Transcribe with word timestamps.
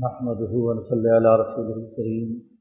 نحمده 0.00 0.52
ونصلي 0.52 1.10
على 1.10 1.36
رسوله 1.36 1.76
الكريم. 1.76 2.58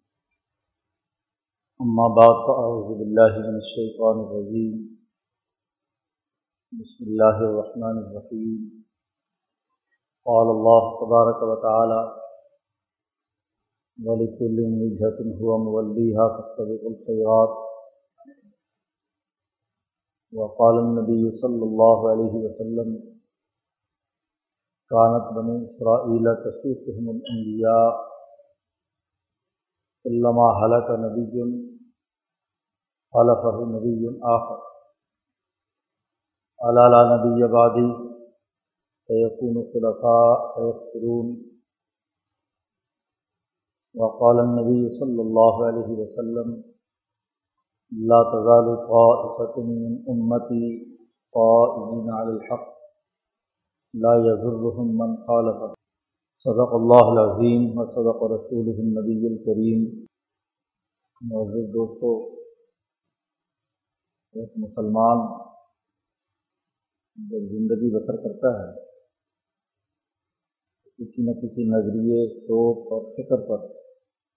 أما 1.82 2.08
بعد، 2.08 2.48
فأعوذ 2.48 2.98
بالله 3.00 3.38
من 3.38 3.56
الشيطان 3.56 4.20
الرجيم. 4.20 5.00
بسم 6.72 7.04
الله 7.04 7.38
الرحمن 7.38 7.98
الرحيم. 7.98 8.86
قال 10.26 10.48
الله 10.48 11.06
تبارك 11.06 11.44
وتعالى 11.44 12.16
ولكل 14.06 14.60
وجهة 14.82 15.42
هو 15.42 15.58
موليها 15.58 16.28
فاستبقوا 16.28 16.92
الخيرات. 16.92 17.58
وقال 20.34 20.80
النبي 20.80 21.32
صلى 21.32 21.64
الله 21.64 22.10
عليه 22.12 22.34
وسلم 22.46 23.11
کانت 24.94 25.28
بنو 25.36 25.58
اسرائیل 25.66 26.26
تصوفهم 26.46 27.12
الانبیاء 27.12 27.92
علامہ 30.10 30.48
حلق 30.62 30.88
نبی 31.02 31.26
خلفہ 33.14 33.54
نبی 33.72 33.94
آخر. 34.34 34.60
علالا 36.60 37.02
نبی 37.12 37.44
آبادی 37.44 37.86
فیقون 39.10 39.62
خلفاء 39.72 40.34
فیقرون 40.56 41.32
وقال 43.96 44.44
النبی 44.44 44.82
صلی 45.00 45.24
اللہ 45.24 45.64
علیہ 45.70 45.98
وسلم 46.02 46.52
لا 47.92 48.22
تزال 48.34 48.76
طائفة 48.92 49.64
من 49.72 49.98
امتی 50.14 50.68
قائمین 51.40 52.14
علی 52.20 52.36
الحق. 52.36 52.70
لا 53.94 54.12
يضرهم 54.16 54.92
من 54.98 55.16
خالف 55.16 55.74
صدق 56.36 56.74
اللہ 56.74 57.10
العظیم 57.14 57.80
و 57.80 57.86
صدق 57.86 58.22
رسول 58.32 58.70
النبی 58.70 59.28
الکریم. 59.28 60.06
معزز 61.22 61.74
دوستو، 61.74 62.36
ایک 64.34 64.54
مسلمان 64.58 65.18
جب 67.16 67.50
زندگی 67.50 67.96
بسر 67.96 68.16
کرتا 68.16 68.54
ہے، 68.60 68.86
کسی 70.98 71.22
نہ 71.22 71.32
کسی 71.32 71.64
نظریے، 71.64 72.40
سوچ 72.40 72.78
اور 72.78 73.14
فکر 73.14 73.48
پر 73.48 73.66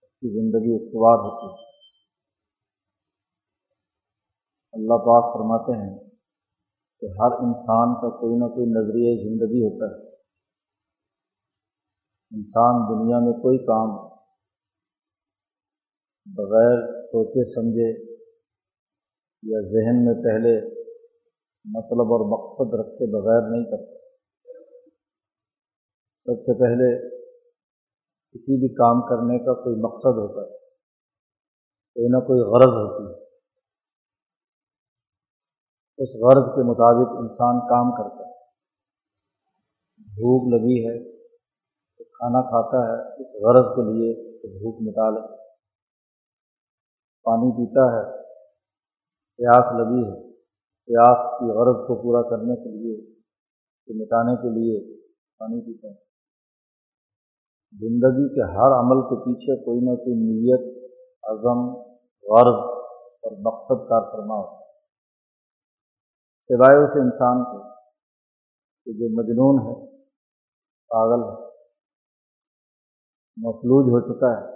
اس 0.02 0.12
کی 0.20 0.33
زندگی 0.34 0.74
استوار 0.74 1.18
ہوتی 1.18 1.46
ہے۔ 1.46 1.68
اللہ 4.72 4.94
پاک 4.94 5.33
فرماتے 5.34 5.72
ہیں 5.72 6.03
کہ 7.05 7.08
ہر 7.08 7.33
انسان 7.33 7.94
کا 7.94 8.08
کوئی 8.16 8.36
نہ 8.36 8.44
کوئی 8.44 8.66
نظریہ 8.66 9.22
زندگی 9.22 9.62
ہوتا 9.64 9.86
ہے۔ 9.86 10.14
انسان 12.33 12.74
دنیا 12.91 13.19
میں 13.19 13.33
کوئی 13.33 13.58
کام 13.58 14.14
بغیر 16.27 17.02
سوچے 17.02 17.44
سمجھے 17.44 17.88
یا 19.42 19.61
ذہن 19.61 20.05
میں 20.05 20.14
پہلے 20.14 20.55
مطلب 21.64 22.14
اور 22.14 22.24
مقصد 22.30 22.74
رکھے 22.80 23.06
بغیر 23.12 23.50
نہیں 23.50 23.64
کرتا۔ 23.64 23.98
سب 26.18 26.41
سے 26.41 26.58
پہلے 26.61 27.08
کسی 28.34 28.61
بھی 28.61 28.74
کام 28.74 29.02
کرنے 29.02 29.39
کا 29.39 29.55
کوئی 29.55 29.77
مقصد 29.77 30.18
ہوتا 30.22 30.52
ہے، 30.52 30.58
کوئی 31.96 32.06
نہ 32.06 32.18
کوئی 32.18 32.41
غرض 32.41 32.74
ہوتی 32.77 33.12
ہے۔ 33.12 33.23
اس 35.98 36.09
غرض 36.09 36.47
کے 36.47 36.62
مطابق 36.62 37.17
انسان 37.19 37.61
کام 37.61 37.92
کرتا 37.92 38.27
ہے۔ 38.27 38.34
بھوک 39.98 40.53
لگی 40.53 40.86
ہے 40.86 41.12
تو 41.98 42.05
کھانا 42.05 42.41
کھاتا 42.42 42.78
ہے، 42.86 43.23
اس 43.23 43.28
غرض 43.45 43.77
کے 43.77 43.83
لیے 43.83 44.39
تو 44.39 44.48
بھوک 44.48 44.89
مٹا 44.89 45.11
لے۔ 45.11 45.36
پانی 47.23 47.51
پیتا 47.53 47.84
ہے، 47.97 48.23
پیاس 49.36 49.73
لگی 49.73 50.03
ہے، 50.05 50.33
پیاس 50.86 51.18
کی 51.39 51.45
غرض 51.45 51.86
کو 51.86 52.02
پورا 52.02 52.23
کرنے 52.23 52.57
کے 52.57 52.70
لیے 52.70 53.14
کہ 53.86 53.92
مٹانے 53.97 54.36
کے 54.36 54.48
لیے 54.48 55.02
پانی 55.39 55.61
پیتا 55.61 55.89
ہے۔ 55.89 56.05
زندگی 57.73 58.35
کے 58.35 58.42
ہر 58.42 58.79
عمل 58.79 59.01
کے 59.01 59.17
پیچھے 59.17 59.64
کوئی 59.64 59.80
نہ 59.80 59.97
کوئی 59.97 60.17
نیت، 60.17 60.92
عزم، 61.23 61.74
غرض 62.33 62.58
اور 63.24 63.33
مقصد 63.33 63.89
کار 63.89 64.13
فرما 64.13 64.35
ہوتا 64.35 64.57
ہے۔ 64.58 64.64
سوائے 66.50 66.78
اس 66.78 66.96
انسان 67.02 67.44
کو 67.44 67.58
کہ 68.86 68.92
جو 68.92 69.06
مجنون 69.12 69.60
ہے، 69.66 69.74
پاگل 70.90 71.22
ہے، 71.22 71.46
مفلوج 73.36 73.86
ہو 73.92 74.00
چکا 74.00 74.32
ہے، 74.32 74.52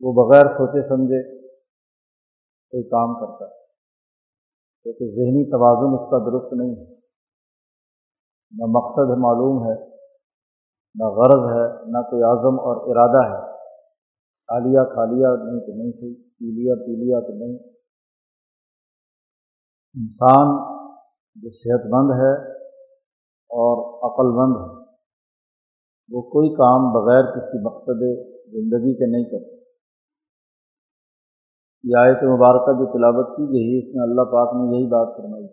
وہ 0.00 0.12
بغیر 0.12 0.52
سوچے 0.52 0.82
سمجھے 0.88 1.20
کوئی 2.72 2.82
کام 2.82 3.14
کرتا 3.14 3.44
ہے، 3.44 3.64
کیونکہ 4.82 5.10
ذہنی 5.10 5.44
توازن 5.50 5.98
اس 5.98 6.08
کا 6.10 6.24
درست 6.30 6.52
نہیں 6.52 6.70
ہے۔ 6.70 6.94
نہ 8.52 8.66
مقصد 8.68 9.14
معلوم 9.18 9.62
ہے، 9.62 9.76
نہ 10.94 11.12
غرض 11.20 11.46
ہے، 11.52 11.68
نہ 11.92 12.02
کوئی 12.10 12.22
عزم 12.22 12.60
اور 12.60 12.84
ارادہ 12.90 13.28
ہے۔ 13.28 13.40
کھا 14.48 14.58
لیا 14.58 14.84
کھا 14.84 15.04
لیا 15.04 15.28
نہیں 15.44 15.60
تو 15.60 15.72
نہیں 15.76 15.92
صحیح 15.92 16.14
پی 16.38 16.50
لیا 16.56 16.74
پی 16.74 16.92
لیا 17.04 17.20
تو 17.20 17.32
نہیں۔ 17.32 17.75
انسان 20.00 20.48
جو 21.34 21.50
صحت 21.50 21.84
مند 21.92 22.10
ہے 22.20 22.32
اور 23.50 23.78
عقل 24.06 24.28
مند 24.38 24.56
ہے، 24.62 24.72
وہ 26.12 26.22
کوئی 26.22 26.48
کام 26.54 26.80
بغیر 26.92 27.22
کسی 27.30 27.60
مقصد 27.64 28.02
زندگی 28.46 28.92
کے 28.94 29.06
نہیں 29.12 29.24
کرتا۔ 29.24 29.56
یہ 31.84 31.96
آیت 32.00 32.22
مبارکہ 32.22 32.72
جو 32.72 32.86
تلاوت 32.92 33.36
کی 33.36 33.42
گئی 33.42 33.78
اس 33.78 33.94
میں 33.94 34.02
اللہ 34.02 34.24
پاک 34.34 34.54
نے 34.54 34.76
یہی 34.76 34.86
بات 34.86 35.16
فرمائی۔ 35.16 35.48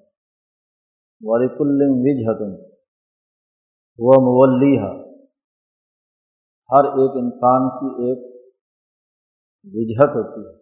وارک 1.25 1.61
وج 1.61 2.59
وہ 3.99 4.13
مولی 4.21 4.77
ہر 6.69 6.85
ایک 6.99 7.11
انسان 7.23 7.69
کی 7.69 7.89
ایک 8.03 8.19
وجہت 9.65 10.15
ہوتی 10.15 10.41
ہے، 10.47 10.55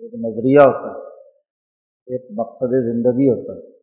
ایک 0.00 0.14
نظریہ 0.14 0.68
ہوتا 0.68 0.98
ہے۔ 0.98 1.03
ایک 2.06 2.30
مقصد 2.38 2.66
زندگی 2.66 3.30
ہوتا 3.30 3.52
ہے۔ 3.52 3.74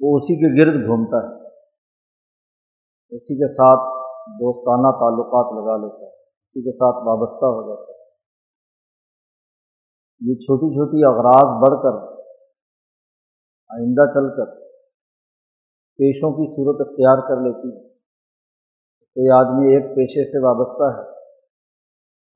وہ 0.00 0.16
اسی 0.16 0.34
کے 0.34 0.62
گرد 0.62 0.86
گھومتا 0.86 1.28
ہے۔ 1.28 1.46
اسی 3.10 3.34
کے 3.34 3.52
ساتھ 3.52 3.98
دوستانہ 4.28 4.90
تعلقات 4.90 5.52
لگا 5.52 5.76
لیتا 5.76 6.06
ہے۔ 6.06 6.20
اسی 6.22 6.62
کے 6.62 6.72
ساتھ 6.72 7.06
وابستہ 7.06 7.44
ہو 7.44 7.68
جاتا 7.68 7.92
ہے۔ 7.92 7.98
یہ 10.20 10.34
چھوٹی 10.34 10.74
چھوٹی 10.74 11.04
اغراض 11.04 11.62
بڑھ 11.62 11.82
کر، 11.82 12.22
آئندہ 13.68 14.10
چل 14.10 14.36
کر 14.36 14.60
پیشوں 15.96 16.30
کی 16.30 16.56
صورت 16.56 16.80
اختیار 16.80 17.16
کر 17.28 17.36
لیتی 17.36 17.76
ہے۔ 17.76 17.88
کوئی 19.14 19.30
آدمی 19.30 19.74
ایک 19.74 19.96
پیشے 19.96 20.24
سے 20.24 20.38
وابستہ 20.46 21.00
ہے، 21.00 21.18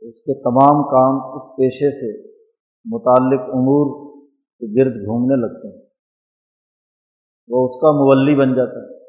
اس 0.09 0.21
کے 0.21 0.35
تمام 0.43 0.83
کام 0.83 1.37
اس 1.37 1.57
پیشے 1.57 1.91
سے 1.91 2.29
متعلق 2.85 3.41
امور 3.41 4.13
کے 4.63 4.85
گرد 4.85 4.95
گھومنے 4.95 5.37
لگتے 5.37 5.69
ہیں۔ 5.69 5.87
وہ 7.49 7.65
اس 7.65 7.81
کا 7.81 7.93
مولی 7.93 8.41
بن 8.41 8.55
جاتا 8.57 8.81
ہے۔ 8.81 9.03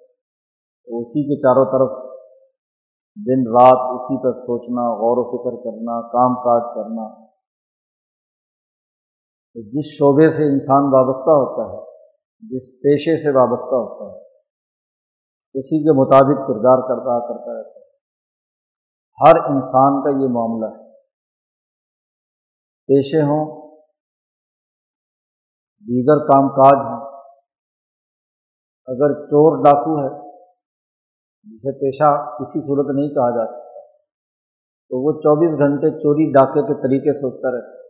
اسی 1.00 1.24
کے 1.24 1.40
چاروں 1.40 1.66
طرف 1.66 2.03
دن 3.16 3.52
رات 3.52 3.80
اسی 3.92 4.24
پر 4.24 4.31
سوچنا، 4.31 4.81
غور 4.81 5.18
و 5.18 5.31
فکر 5.31 5.63
کرنا، 5.63 6.02
کام 6.02 6.36
کاج 6.36 6.75
کرنا۔ 6.75 7.25
تو 9.53 9.62
جس 9.62 9.86
شعبے 9.86 10.30
سے 10.30 10.44
انسان 10.44 10.84
وابستہ 10.84 11.30
ہوتا 11.30 11.74
ہے، 11.74 11.92
جس 12.40 12.80
پیشے 12.80 13.18
سے 13.18 13.30
وابستہ 13.30 13.75
ہوتا 13.75 14.16
ہے، 14.16 14.24
اسی 15.53 15.84
کے 15.84 16.02
مطابق 16.02 16.47
کردار 16.47 16.81
کرتا 16.81 17.28
کرتا 17.28 17.58
رہتا 17.58 17.80
ہے۔ 17.80 17.84
ہر 19.22 19.56
انسان 19.56 20.04
کا 20.04 20.24
یہ 20.24 20.30
معاملہ 20.30 20.66
ہے۔ 20.66 20.92
پیشے 22.88 23.22
ہوں 23.22 23.62
دیگر 25.83 26.18
کام 26.18 26.50
کاج 26.50 26.88
ہیں۔ 26.88 27.13
اگر 28.85 29.25
چور 29.25 29.63
ڈاکو 29.63 30.03
ہے، 30.03 30.39
جسے 31.44 31.71
پیشہ 31.71 32.25
کسی 32.35 32.62
صورت 32.62 32.95
نہیں 32.95 33.09
کہا 33.09 33.30
جا 33.30 33.45
سکتا، 33.45 33.81
تو 34.89 35.06
وہ 35.06 35.19
چوبیس 35.19 35.59
گھنٹے 35.59 36.00
چوری 36.00 36.31
ڈاکے 36.31 36.62
کے 36.62 36.74
طریقے 36.74 37.13
سوچتا 37.13 37.51
رہتا 37.56 37.68
ہے۔ 37.68 37.83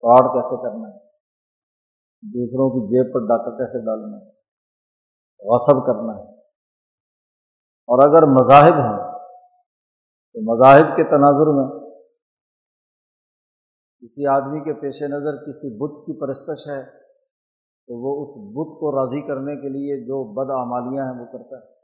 فراڈ 0.00 0.32
کیسے 0.32 0.62
کرنا 0.62 0.88
ہے؟ 0.88 0.98
دوسروں 2.22 2.70
کی 2.70 2.86
جیب 2.86 3.14
پر 3.14 3.20
ڈاکہ 3.20 3.56
کیسے 3.56 3.78
ڈالنا 3.78 4.16
ہے؟ 4.16 4.30
غصب 5.48 5.86
کرنا 5.86 6.18
ہے۔ 6.18 6.38
اور 7.88 8.08
اگر 8.08 8.26
مذاہب 8.26 8.74
ہیں، 8.74 9.18
تو 10.32 10.54
مذاہب 10.54 10.96
کے 10.96 11.04
تناظر 11.04 11.46
میں 11.46 11.86
کسی 14.00 14.26
آدمی 14.26 14.60
کے 14.60 14.80
پیش 14.80 15.02
نظر 15.02 15.36
کسی 15.36 15.78
بت 15.78 16.06
کی 16.06 16.20
پرستش 16.20 16.66
ہے 16.66 17.05
تو 17.86 17.94
وہ 17.94 18.22
اس 18.22 18.28
بت 18.28 18.80
کو 18.80 18.92
راضی 18.92 19.26
کرنے 19.26 19.56
کے 19.56 19.68
لیے 19.68 20.06
جو 20.06 20.24
بد 20.32 20.50
اعمالیاں 20.50 21.04
ہیں 21.04 21.20
وہ 21.20 21.26
کرتا 21.26 21.56
ہے۔ 21.56 21.76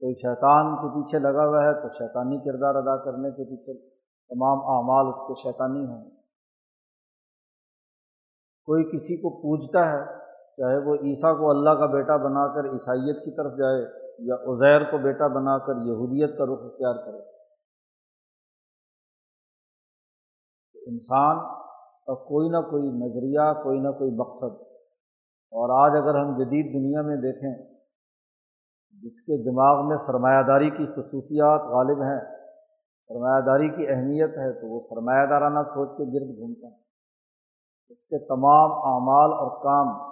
کوئی 0.00 0.14
شیطان 0.14 0.76
کے 0.76 0.88
پیچھے 0.88 1.18
لگا 1.18 1.46
ہوا 1.46 1.64
ہے 1.64 1.82
تو 1.82 1.88
شیطانی 1.88 2.38
کردار 2.38 2.74
ادا 2.74 3.04
کرنے 3.04 3.30
کے 3.30 3.44
پیچھے 3.44 3.88
تمام 4.28 4.58
اعمال 4.58 5.06
اس 5.06 5.28
کے 5.28 5.34
شیطانی 5.42 5.86
ہوں۔ 5.86 6.10
کوئی 8.64 8.84
کسی 8.84 9.16
کو 9.16 9.30
پوجتا 9.30 9.80
ہے، 9.80 10.18
چاہے 10.56 10.78
وہ 10.78 10.94
عیسیٰ 10.94 11.38
کو 11.38 11.50
اللہ 11.50 11.70
کا 11.70 11.86
بیٹا 11.86 12.16
بنا 12.16 12.54
کر 12.54 12.64
عیسائیت 12.68 13.24
کی 13.24 13.36
طرف 13.36 13.58
جائے 13.58 13.82
یا 14.18 14.34
عزیر 14.34 14.90
کو 14.90 14.98
بیٹا 14.98 15.26
بنا 15.26 15.58
کر 15.58 15.72
یہودیت 15.72 16.38
کا 16.38 16.44
رخ 16.44 16.58
اختیار 16.62 16.94
کرے۔ 16.94 17.40
انسان 20.74 21.59
کا 22.06 22.14
کوئی 22.14 22.48
نہ 22.48 22.56
کوئی 22.56 22.90
نظریہ، 22.90 23.62
کوئی 23.62 23.80
نہ 23.80 23.88
کوئی 23.88 24.10
مقصد۔ 24.10 24.62
اور 25.52 25.86
آج 25.86 26.02
اگر 26.02 26.14
ہم 26.14 26.36
جدید 26.36 26.74
دنیا 26.74 27.02
میں 27.02 27.16
دیکھیں، 27.16 27.80
جس 29.02 29.20
کے 29.20 29.42
دماغ 29.50 29.88
میں 29.88 29.96
سرمایہ 29.96 30.42
داری 30.42 30.70
کی 30.70 30.86
خصوصیات 30.86 31.60
غالب 31.60 32.02
ہیں 32.02 32.20
سرمایہ 33.08 33.40
داری 33.40 33.68
کی 33.68 33.88
اہمیت 33.88 34.30
ہے، 34.30 34.60
تو 34.60 34.66
وہ 34.66 34.80
سرمایہ 34.80 35.26
دارانہ 35.26 35.58
سوچ 35.62 35.88
کے 35.88 36.04
گرد 36.04 36.38
گھومتا 36.38 36.66
ہے۔ 36.66 36.80
اس 37.88 38.04
کے 38.04 38.18
تمام 38.18 38.72
اعمال 38.72 39.32
اور 39.32 39.62
کام 39.62 40.10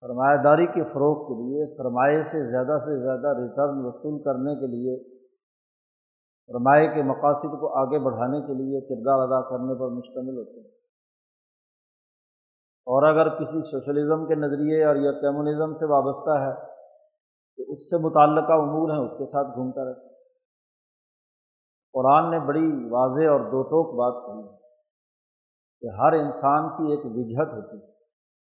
سرمایہ 0.00 0.36
داری 0.36 0.66
کے 0.66 0.84
فروغ 0.84 1.28
کے 1.28 1.34
لیے، 1.34 1.66
سرمایہ 1.66 2.22
سے 2.22 2.50
زیادہ 2.50 2.78
سے 2.84 3.02
زیادہ 3.02 3.40
ریٹرن 3.40 3.86
وصول 3.86 4.22
کرنے 4.22 4.54
کے 4.54 4.66
لیے 4.66 5.13
سرمایہ 6.46 6.94
کے 6.94 7.02
مقاصد 7.02 7.60
کو 7.60 7.78
آگے 7.78 7.98
بڑھانے 7.98 8.40
کے 8.40 8.54
لیے 8.54 8.80
کردار 8.80 9.18
ادا 9.18 9.40
کرنے 9.50 9.80
پر 9.80 9.88
مشتمل 9.88 10.36
ہوتے 10.38 10.60
ہیں۔ 10.60 10.68
اور 12.86 13.02
اگر 13.02 13.28
کسی 13.28 13.70
سوشلزم 13.70 14.26
کے 14.26 14.34
نظریے 14.34 14.84
اور 14.84 14.96
یا 14.96 15.12
کمیونزم 15.12 15.78
سے 15.78 15.84
وابستہ 15.84 16.30
ہے، 16.30 16.66
تو 17.56 17.72
اس 17.72 17.90
سے 17.90 17.96
متعلقہ 17.96 18.52
امور 18.52 18.90
ہیں، 18.90 18.98
اس 18.98 19.18
کے 19.18 19.26
ساتھ 19.26 19.46
گھومتا 19.46 19.84
رہتا 19.84 20.00
ہے۔ 20.00 20.14
قرآن 21.92 22.30
نے 22.30 22.40
بڑی 22.40 22.88
واضح 22.90 23.30
اور 23.32 23.40
دو 23.40 23.62
ٹوک 23.62 23.94
بات 23.94 24.26
کہی 24.26 24.52
ہے 24.52 24.58
کہ 25.80 25.96
ہر 25.96 26.12
انسان 26.12 26.68
کی 26.68 26.92
ایک 26.92 27.00
وجہت 27.04 27.54
ہوتی 27.54 27.76
ہے، 27.76 27.92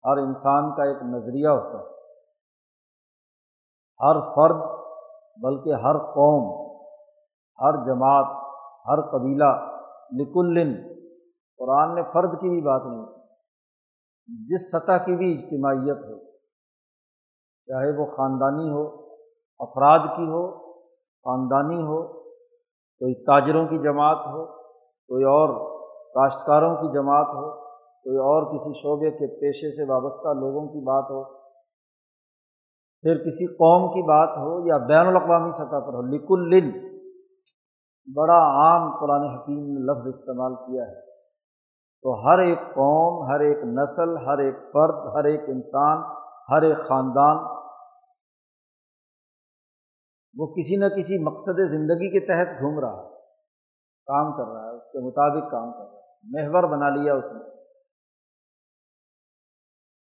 ہر 0.05 0.17
انسان 0.17 0.75
کا 0.75 0.85
ایک 0.85 0.97
نظریہ 0.97 1.49
ہوتا 1.49 1.79
ہے۔ 1.79 1.91
ہر 4.01 4.21
فرد، 4.21 4.81
بلکہ 5.43 5.73
ہر 5.75 5.99
قوم 5.99 6.60
ہر 7.61 7.85
جماعت، 7.87 8.29
ہر 8.87 9.01
قبیلہ 9.11 9.51
نکلن 10.13 10.73
قرآن 11.61 11.95
نے 11.95 12.03
فرد 12.13 12.41
کی 12.41 12.49
بھی 12.49 12.61
بات 12.61 12.83
نہیں 12.87 13.05
کی۔ 13.07 13.19
جس 14.49 14.71
سطح 14.71 15.05
کی 15.05 15.17
بھی 15.17 15.33
اجتماعیت 15.35 16.05
ہو، 16.05 16.19
چاہے 17.69 17.91
وہ 17.99 18.07
خاندانی 18.07 18.71
ہو، 18.71 18.85
افراد 19.61 20.07
کی 20.17 20.29
ہو، 20.29 20.45
خاندانی 21.27 21.83
ہو، 21.83 22.03
کوئی 23.01 23.15
تاجروں 23.25 23.67
کی 23.67 23.79
جماعت 23.79 24.27
ہو، 24.27 24.45
کوئی 25.11 25.25
اور 25.25 25.55
کاشتکاروں 26.15 26.75
کی 26.77 26.93
جماعت 26.93 27.35
ہو، 27.35 27.51
کوئی 28.07 28.17
اور 28.17 28.43
کسی 28.43 28.73
شعبے 28.73 29.11
کے 29.11 29.27
پیشے 29.41 29.71
سے 29.77 29.91
وابستہ 29.91 30.33
لوگوں 30.41 30.67
کی 30.69 30.85
بات 30.85 31.11
ہو، 31.11 31.23
پھر 33.05 33.19
کسی 33.19 33.47
قوم 33.55 33.89
کی 33.89 34.03
بات 34.03 34.37
ہو 34.39 34.67
یا 34.67 34.77
بین 34.87 35.07
الاقوامی 35.07 35.53
سطح 35.53 35.87
پر 35.87 35.95
ہو، 35.95 36.03
لکل 36.03 36.49
بڑا 38.17 38.39
عام 38.39 39.01
قرآن 39.01 39.25
حکیم 39.31 39.59
نے 39.59 39.81
لفظ 39.81 40.07
استعمال 40.09 40.55
کیا 40.55 40.83
ہے۔ 40.83 41.01
تو 42.03 42.27
ہر 42.27 42.39
ایک 42.39 42.59
قوم، 42.59 43.31
ہر 43.31 43.41
ایک 43.41 43.59
نسل، 43.65 44.17
ہر 44.27 44.39
ایک 44.39 44.55
فرد، 44.55 45.17
ہر 45.17 45.25
ایک 45.25 45.41
انسان، 45.49 45.99
ہر 46.53 46.63
ایک 46.63 46.79
خاندان، 46.79 47.37
وہ 50.39 50.47
کسی 50.47 50.77
نہ 50.77 50.85
کسی 50.85 51.25
مقصد 51.25 51.71
زندگی 51.71 52.11
کے 52.11 52.27
تحت 52.27 52.61
گھوم 52.61 52.81
رہا 52.81 53.03
ہے، 53.03 53.09
کام 54.07 54.33
کر 54.37 54.53
رہا 54.53 54.71
ہے، 54.71 54.77
اس 54.77 54.93
کے 54.93 54.99
مطابق 54.99 55.51
کام 55.51 55.73
کر 55.73 55.93
رہا 55.93 55.99
ہے، 55.99 56.01
محور 56.25 56.65
بنا 56.65 56.89
لیا 56.89 57.15
اس 57.15 57.25
نے۔ 57.25 57.51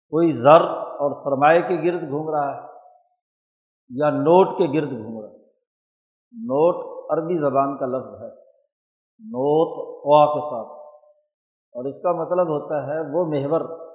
کوئی 0.09 0.31
زر 0.33 0.61
اور 0.61 1.15
سرمایہ 1.15 1.61
کے 1.61 1.75
گرد 1.75 2.01
گھوم 2.09 2.29
رہا 2.29 2.55
ہے 2.55 2.61
یا 3.89 4.09
نوٹ 4.09 4.57
کے 4.57 4.79
گرد 4.79 4.91
گھوم 4.91 5.21
رہا 5.21 5.29
ہے۔ 5.29 5.37
نوٹ 6.31 6.88
عربی 7.09 7.37
زبان 7.37 7.77
کا 7.77 7.85
لفظ 7.85 8.21
ہے۔ 8.21 8.35
نوت 9.19 10.03
قوا 10.03 10.33
کے 10.33 10.39
ساتھ۔ 10.39 10.79
اور 11.71 11.85
اس 11.85 12.01
کا 12.01 12.11
مطلب 12.11 12.47
ہوتا 12.47 12.87
ہے 12.87 12.99
وہ 12.99 13.25
محور 13.25 13.89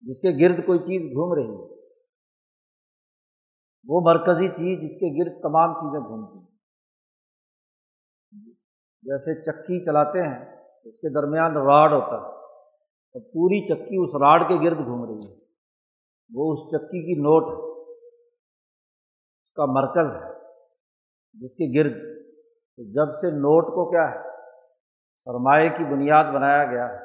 جس 0.00 0.20
کے 0.20 0.28
گرد 0.28 0.66
کوئی 0.66 0.78
چیز 0.78 1.02
گھوم 1.02 1.34
رہی 1.34 1.54
ہے۔ 1.54 1.82
وہ 3.88 4.00
مرکزی 4.04 4.48
چیز 4.48 4.80
جس 4.80 4.96
کے 4.96 5.24
گرد 5.24 5.42
تمام 5.42 5.74
چیزیں 5.74 6.00
گھومتی 6.00 6.38
ہیں۔ 6.38 6.52
جیسے 9.02 9.42
چکی 9.42 9.84
چلاتے 9.84 10.18
ہیں، 10.18 10.56
اس 10.84 10.94
کے 10.94 11.14
درمیان 11.14 11.52
راڈ 11.52 11.92
ہوتا 11.92 12.16
ہے۔ 12.16 12.32
اور 13.12 13.20
پوری 13.20 13.66
چکی 13.66 14.04
اس 14.04 14.14
راڈ 14.14 14.40
کے 14.40 14.70
گرد 14.70 14.78
گھوم 14.78 15.04
رہی 15.04 15.30
ہے۔ 15.30 15.36
وہ 16.34 16.52
اس 16.52 16.58
چکی 16.58 17.14
کی 17.14 17.20
نوٹ 17.20 17.74
اس 19.42 19.52
کا 19.52 19.64
مرکز 19.66 20.12
ہے۔ 20.12 20.31
جس 21.32 21.52
کے 21.52 21.80
گرد۔ 21.80 22.12
جب 22.78 23.14
سے 23.14 23.30
نوٹ 23.30 23.64
کو 23.64 23.90
کیا 23.90 24.10
ہے، 24.10 24.28
سرمایہ 25.24 25.68
کی 25.68 25.84
بنیاد 25.84 26.24
بنایا 26.24 26.64
گیا 26.64 26.88
ہے 26.88 27.04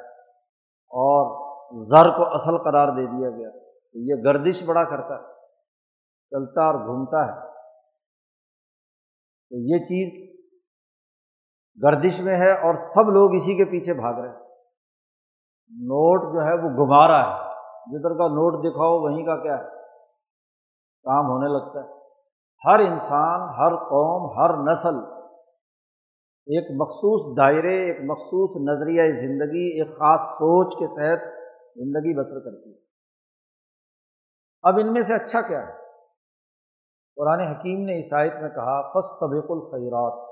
اور 0.70 1.48
زر 1.84 2.16
کو 2.16 2.34
اصل 2.34 2.58
قرار 2.58 2.88
دے 2.88 3.06
دیا 3.06 3.30
گیا، 3.30 3.50
تو 3.50 3.98
یہ 3.98 4.22
گردش 4.24 4.62
بڑا 4.62 4.84
کرتا 4.84 5.14
ہے، 5.14 5.34
چلتا 6.30 6.64
اور 6.64 6.74
گھومتا 6.74 7.26
ہے۔ 7.26 7.40
تو 9.50 9.56
یہ 9.56 9.78
چیز 9.78 10.36
گردش 11.82 12.20
میں 12.20 12.36
ہے 12.36 12.52
اور 12.52 12.74
سب 12.74 13.10
لوگ 13.10 13.34
اسی 13.34 13.56
کے 13.56 13.64
پیچھے 13.64 13.94
بھاگ 13.94 14.14
رہے 14.14 14.28
ہیں۔ 14.28 14.48
نوٹ 15.70 16.34
جو 16.34 16.40
ہے 16.40 16.54
وہ 16.54 16.70
گھما 16.70 17.08
رہا 17.08 17.34
ہے۔ 17.34 17.48
جدھر 17.86 18.10
کا 18.10 18.26
نوٹ 18.28 18.72
دکھاؤ، 18.72 19.00
وہیں 19.00 19.24
کا 19.26 19.42
کیا 19.42 19.58
ہے، 19.58 19.64
کام 21.02 21.24
ہونے 21.24 21.48
لگتا 21.48 21.92
ہے۔ 21.92 21.97
ہر 22.64 22.78
انسان، 22.78 23.40
ہر 23.40 23.76
قوم، 23.76 24.38
ہر 24.38 24.72
نسل 24.72 24.96
ایک 26.46 26.80
مخصوص 26.80 27.36
دائرے، 27.36 27.86
ایک 27.86 28.10
مخصوص 28.10 28.56
نظریہ 28.68 29.02
زندگی، 29.20 29.80
ایک 29.80 29.90
خاص 29.90 30.20
سوچ 30.20 30.74
کے 30.76 30.86
تحت 30.86 31.26
زندگی 31.74 32.14
بسر 32.18 32.40
کرتی 32.40 32.70
ہے۔ 32.70 32.78
اب 34.62 34.78
ان 34.78 34.92
میں 34.92 35.02
سے 35.02 35.14
اچھا 35.14 35.40
کیا 35.40 35.66
ہے؟ 35.68 35.72
قرآن 37.16 37.40
حکیم 37.40 37.84
نے 37.84 37.96
عیسائیت 37.96 38.32
میں 38.32 38.50
کہا 38.50 38.80
فس 38.88 39.12
طبیق 39.20 39.44
الخیرات۔ 39.48 40.28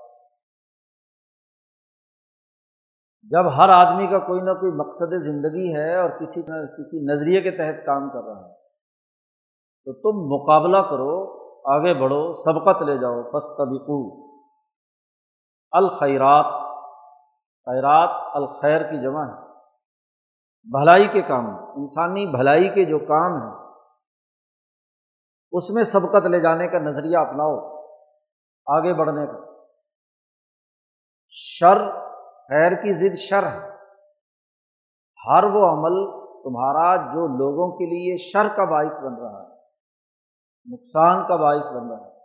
جب 3.22 3.46
ہر 3.56 3.68
آدمی 3.68 4.06
کا 4.06 4.18
کوئی 4.18 4.40
نہ 4.40 4.50
کوئی 4.50 4.72
مقصد 4.72 5.16
زندگی 5.24 5.74
ہے 5.74 5.96
اور 5.96 6.10
کسی 6.10 6.40
نہ 6.40 6.66
کسی 6.66 6.98
نظریے 7.04 7.40
کے 7.40 7.50
تحت 7.50 7.86
کام 7.86 8.10
کر 8.10 8.24
رہا 8.24 8.48
ہے، 8.48 8.54
تو 9.86 9.92
تم 9.92 10.28
مقابلہ 10.34 10.90
کرو 10.90 11.35
آگے 11.66 11.94
بڑھو، 11.94 12.34
سبقت 12.34 12.82
لے 12.82 12.98
جاؤ 12.98 13.22
پس 13.22 13.46
طبقو 13.46 14.26
الخیرات، 15.70 16.44
خیرات 17.64 18.10
الخیر 18.34 18.82
کی 18.82 19.02
جمع 19.02 19.22
ہے 19.22 19.46
بھلائی 20.64 21.08
کے 21.08 21.22
کام، 21.22 21.46
انسانی 21.76 22.26
بھلائی 22.26 22.68
کے 22.68 22.84
جو 22.84 22.98
کام 22.98 23.42
ہیں، 23.42 23.66
اس 25.52 25.70
میں 25.70 25.84
سبقت 25.84 26.26
لے 26.26 26.40
جانے 26.40 26.68
کا 26.68 26.78
نظریہ 26.78 27.18
اپناؤ، 27.18 27.76
آگے 28.66 28.94
بڑھنے 28.94 29.26
کا۔ 29.26 29.38
شر، 31.30 31.90
خیر 32.48 32.72
کی 32.72 32.92
ضد 32.92 33.18
شر 33.18 33.46
ہے۔ 33.46 33.70
ہر 35.26 35.44
وہ 35.44 35.66
عمل 35.72 36.10
تمہارا 36.42 36.96
جو 36.96 37.26
لوگوں 37.26 37.76
کے 37.76 37.84
لیے 37.84 38.16
شر 38.16 38.56
کا 38.56 38.64
باعث 38.64 38.96
بن 38.98 39.20
رہا 39.20 39.42
ہے۔ 39.42 39.55
نقصان 40.72 41.28
کا 41.28 41.36
باعث 41.36 41.72
بن 41.72 41.88
رہا 41.88 42.06
ہے۔ 42.06 42.16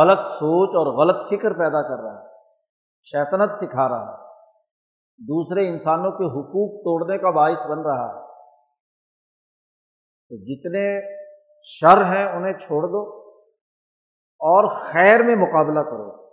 غلط 0.00 0.18
سوچ 0.18 0.68
اور 0.68 0.86
غلط 0.86 1.28
فکر 1.28 1.52
پیدا 1.52 1.82
کر 1.82 2.02
رہا 2.02 2.22
ہے۔ 2.22 2.28
شیطنت 3.02 3.50
سکھا 3.52 3.88
رہا 3.88 4.12
ہے۔ 4.12 4.26
دوسرے 5.18 5.68
انسانوں 5.68 6.10
کے 6.10 6.24
حقوق 6.24 6.80
توڑنے 6.80 7.18
کا 7.18 7.30
باعث 7.30 7.66
بن 7.66 7.78
رہا 7.78 8.08
ہے۔ 8.08 8.26
تو 10.28 10.36
جتنے 10.36 11.16
شر 11.62 12.04
ہیں 12.04 12.36
انہیں 12.36 12.52
چھوڑ 12.52 12.82
دو 12.82 13.26
اور 14.38 14.92
خیر 14.92 15.22
میں 15.22 15.34
مقابلہ 15.34 15.80
کرو۔ 15.80 16.26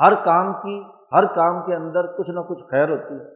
ہر 0.00 0.24
کام 0.24 0.52
کی، 0.52 0.82
ہر 1.12 1.24
کام 1.34 1.66
کے 1.66 1.74
اندر 1.74 2.18
کچھ 2.18 2.30
نہ 2.30 2.40
کچھ 2.40 2.64
خیر 2.70 2.88
ہوتی 2.88 3.14
ہے۔ 3.14 3.34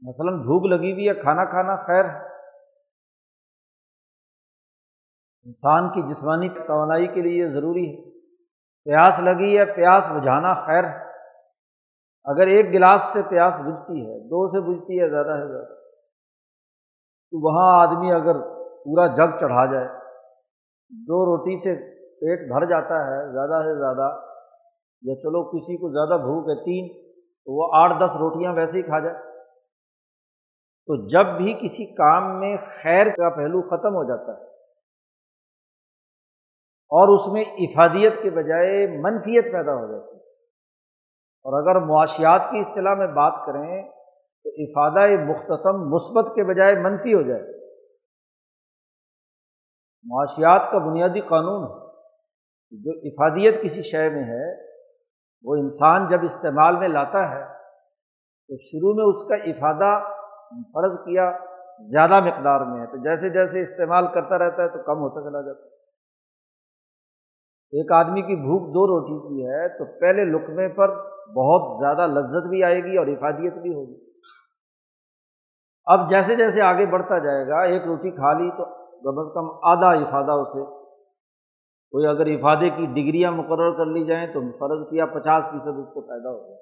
مثلاً 0.00 0.34
بھوک 0.34 0.66
لگی 0.66 0.92
ہوئی 0.92 1.08
ہے، 1.08 1.14
کھانا 1.14 1.44
کھانا 1.44 1.76
خیر 1.76 2.04
ہے۔ 2.04 2.31
انسان 5.44 5.90
کی 5.90 6.02
جسمانی 6.02 6.48
توانائی 6.48 7.06
کے 7.06 7.20
لیے 7.20 7.48
ضروری 7.48 7.86
ہے۔ 7.86 8.10
پیاس 8.84 9.20
لگی 9.20 9.58
ہے 9.58 9.64
پیاس 9.64 10.10
بجھانا 10.10 10.54
خیر 10.54 10.84
ہے۔ 10.84 11.06
اگر 12.24 12.46
ایک 12.46 12.74
گلاس 12.74 13.02
سے 13.02 13.22
پیاس 13.22 13.54
بجھتی 13.58 14.06
ہے، 14.06 14.18
دو 14.18 14.46
سے 14.46 14.60
بجھتی 14.60 15.00
ہے، 15.00 15.08
زیادہ 15.08 15.26
سے 15.26 15.52
زیادہ۔ 15.52 15.74
تو 17.30 17.38
وہاں 17.42 17.86
آدمی 17.86 18.12
اگر 18.12 18.40
پورا 18.84 19.06
جگ 19.06 19.38
چڑھا 19.40 19.64
جائے، 19.72 19.88
دو 20.90 21.26
روٹی 21.26 21.62
سے 21.62 21.74
پیٹ 21.96 22.52
بھر 22.52 22.66
جاتا 22.66 22.94
ہے، 22.94 23.32
زیادہ 23.32 23.62
سے 23.64 23.78
زیادہ، 23.78 24.20
یا 25.02 25.14
چلو 25.14 25.44
کسی 25.44 25.76
کو 25.76 25.88
زیادہ 25.88 26.20
بھوک 26.20 26.48
ہے 26.48 26.54
تین، 26.54 27.02
تو 27.22 27.52
وہ 27.52 27.70
آٹھ 27.74 27.92
دس 27.92 28.16
روٹیاں 28.16 28.52
ویسے 28.52 28.78
ہی 28.78 28.82
کھا 28.82 28.98
جائے۔ 28.98 29.14
تو 30.86 31.06
جب 31.06 31.26
بھی 31.26 31.54
کسی 31.54 31.86
کام 31.86 32.40
میں 32.40 32.56
خیر 32.82 33.06
کا 33.06 33.30
پہلو 33.30 33.62
ختم 33.62 33.94
ہو 33.94 34.04
جاتا 34.04 34.40
ہے 34.40 34.51
اور 36.92 37.08
اس 37.08 37.32
میں 37.32 37.44
افادیت 37.44 38.12
کے 38.22 38.30
بجائے 38.30 39.00
منفیت 39.00 39.44
پیدا 39.44 39.74
ہو 39.74 39.92
جاتی 39.92 40.16
ہے۔ 40.16 40.22
اور 41.44 41.62
اگر 41.62 41.80
معاشیات 41.80 42.40
کی 42.50 42.58
اصطلاح 42.58 42.94
میں 42.94 43.06
بات 43.06 43.46
کریں 43.46 43.88
تو 44.44 44.48
افادہ 44.48 45.22
مختتم 45.24 45.90
مثبت 45.90 46.34
کے 46.34 46.44
بجائے 46.44 46.74
منفی 46.74 47.14
ہو 47.14 47.22
جائے۔ 47.22 47.42
معاشیات 50.04 50.72
کا 50.72 50.78
بنیادی 50.78 51.20
قانون 51.20 51.62
ہے 51.64 51.82
جو 52.70 52.90
افادیت 52.90 53.62
کسی 53.62 53.82
شے 53.82 54.10
میں 54.10 54.24
ہے، 54.24 54.72
وہ 55.42 55.54
انسان 55.54 56.08
جب 56.08 56.18
استعمال 56.22 56.76
میں 56.76 56.88
لاتا 56.88 57.30
ہے، 57.30 57.44
تو 58.48 58.56
شروع 58.58 58.94
میں 58.94 59.04
اس 59.04 59.28
کا 59.28 59.34
افادہ 59.34 60.08
فرض 60.56 60.98
کیا 60.98 61.32
زیادہ 61.80 62.20
مقدار 62.20 62.60
میں 62.60 62.80
ہے۔ 62.80 62.86
تو 62.86 62.96
جیسے 62.96 63.28
جیسے 63.28 63.60
استعمال 63.60 64.06
کرتا 64.06 64.38
رہتا 64.38 64.62
ہے، 64.62 64.68
تو 64.68 64.82
کم 64.82 64.98
ہوتا 65.00 65.30
چلا 65.30 65.40
جاتا 65.40 65.66
ہے۔ 65.66 65.81
ایک 67.72 67.92
آدمی 67.92 68.22
کی 68.22 68.36
بھوک 68.36 68.62
دو 68.68 68.86
روٹی 68.86 69.28
کی 69.28 69.46
ہے، 69.46 69.68
تو 69.68 69.84
پہلے 70.00 70.24
لقمے 70.24 70.68
پر 70.68 70.88
بہت 71.28 71.80
زیادہ 71.80 72.10
لذت 72.10 72.48
بھی 72.48 72.64
آئے 72.64 72.84
گی 72.84 72.96
اور 72.96 73.06
افادیت 73.06 73.54
بھی 73.54 73.74
ہوگی۔ 73.74 74.10
اب 75.84 76.10
جیسے 76.10 76.36
جیسے 76.36 76.62
آگے 76.62 76.86
بڑھتا 76.86 77.18
جائے 77.18 77.48
گا، 77.48 77.62
ایک 77.62 77.82
روٹی 77.86 78.10
کھا 78.10 78.32
لی 78.32 78.50
تو 78.50 78.64
کم 78.82 79.18
از 79.18 79.34
کم 79.34 79.58
آدھا 79.62 79.88
افادہ 79.88 80.32
اسے۔ 80.32 80.64
کوئی 81.92 82.06
اگر 82.06 82.26
افادے 82.26 82.70
کی 82.70 82.86
ڈگریاں 82.86 83.32
مقرر 83.32 83.76
کر 83.76 83.86
لی 83.86 84.04
جائیں 84.04 84.26
تو 84.26 84.40
فرض 84.40 84.90
کیا 84.90 85.06
پچاس 85.06 85.44
فیصد 85.50 85.78
اس 85.78 85.94
کو 85.94 86.00
پیدا 86.00 86.30
ہو 86.30 86.38
جائے۔ 86.38 86.58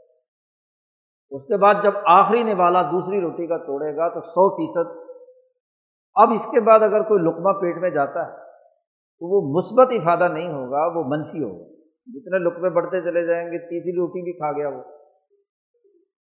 اس 1.30 1.42
کے 1.42 1.56
بعد 1.56 1.74
جب 1.82 1.92
آخری 2.04 2.42
نوالا 2.42 2.82
دوسری 2.82 3.20
روٹی 3.20 3.46
کا 3.46 3.56
توڑے 3.56 3.96
گا 3.96 4.08
تو 4.08 4.20
سو 4.20 4.50
فیصد۔ 4.56 4.98
اب 6.14 6.30
اس 6.30 6.46
کے 6.46 6.60
بعد 6.60 6.80
اگر 6.80 7.02
کوئی 7.02 7.22
لقمہ 7.22 7.60
پیٹ 7.60 7.76
میں 7.76 7.90
جاتا 7.90 8.26
ہے 8.26 8.49
تو 9.20 9.26
وہ 9.26 9.58
مثبت 9.58 9.92
افادہ 9.92 10.32
نہیں 10.32 10.48
ہوگا، 10.48 10.98
وہ 10.98 11.04
منفی 11.04 11.42
ہوگا۔ 11.42 11.64
جتنے 12.06 12.38
لقمے 12.38 12.70
بڑھتے 12.70 13.00
چلے 13.00 13.26
جائیں 13.26 13.46
گے، 13.46 13.58
تیسری 13.58 13.92
روٹی 13.92 14.24
بھی 14.24 14.32
کھا 14.32 14.52
گیا 14.52 14.68
وہ۔ 14.68 14.82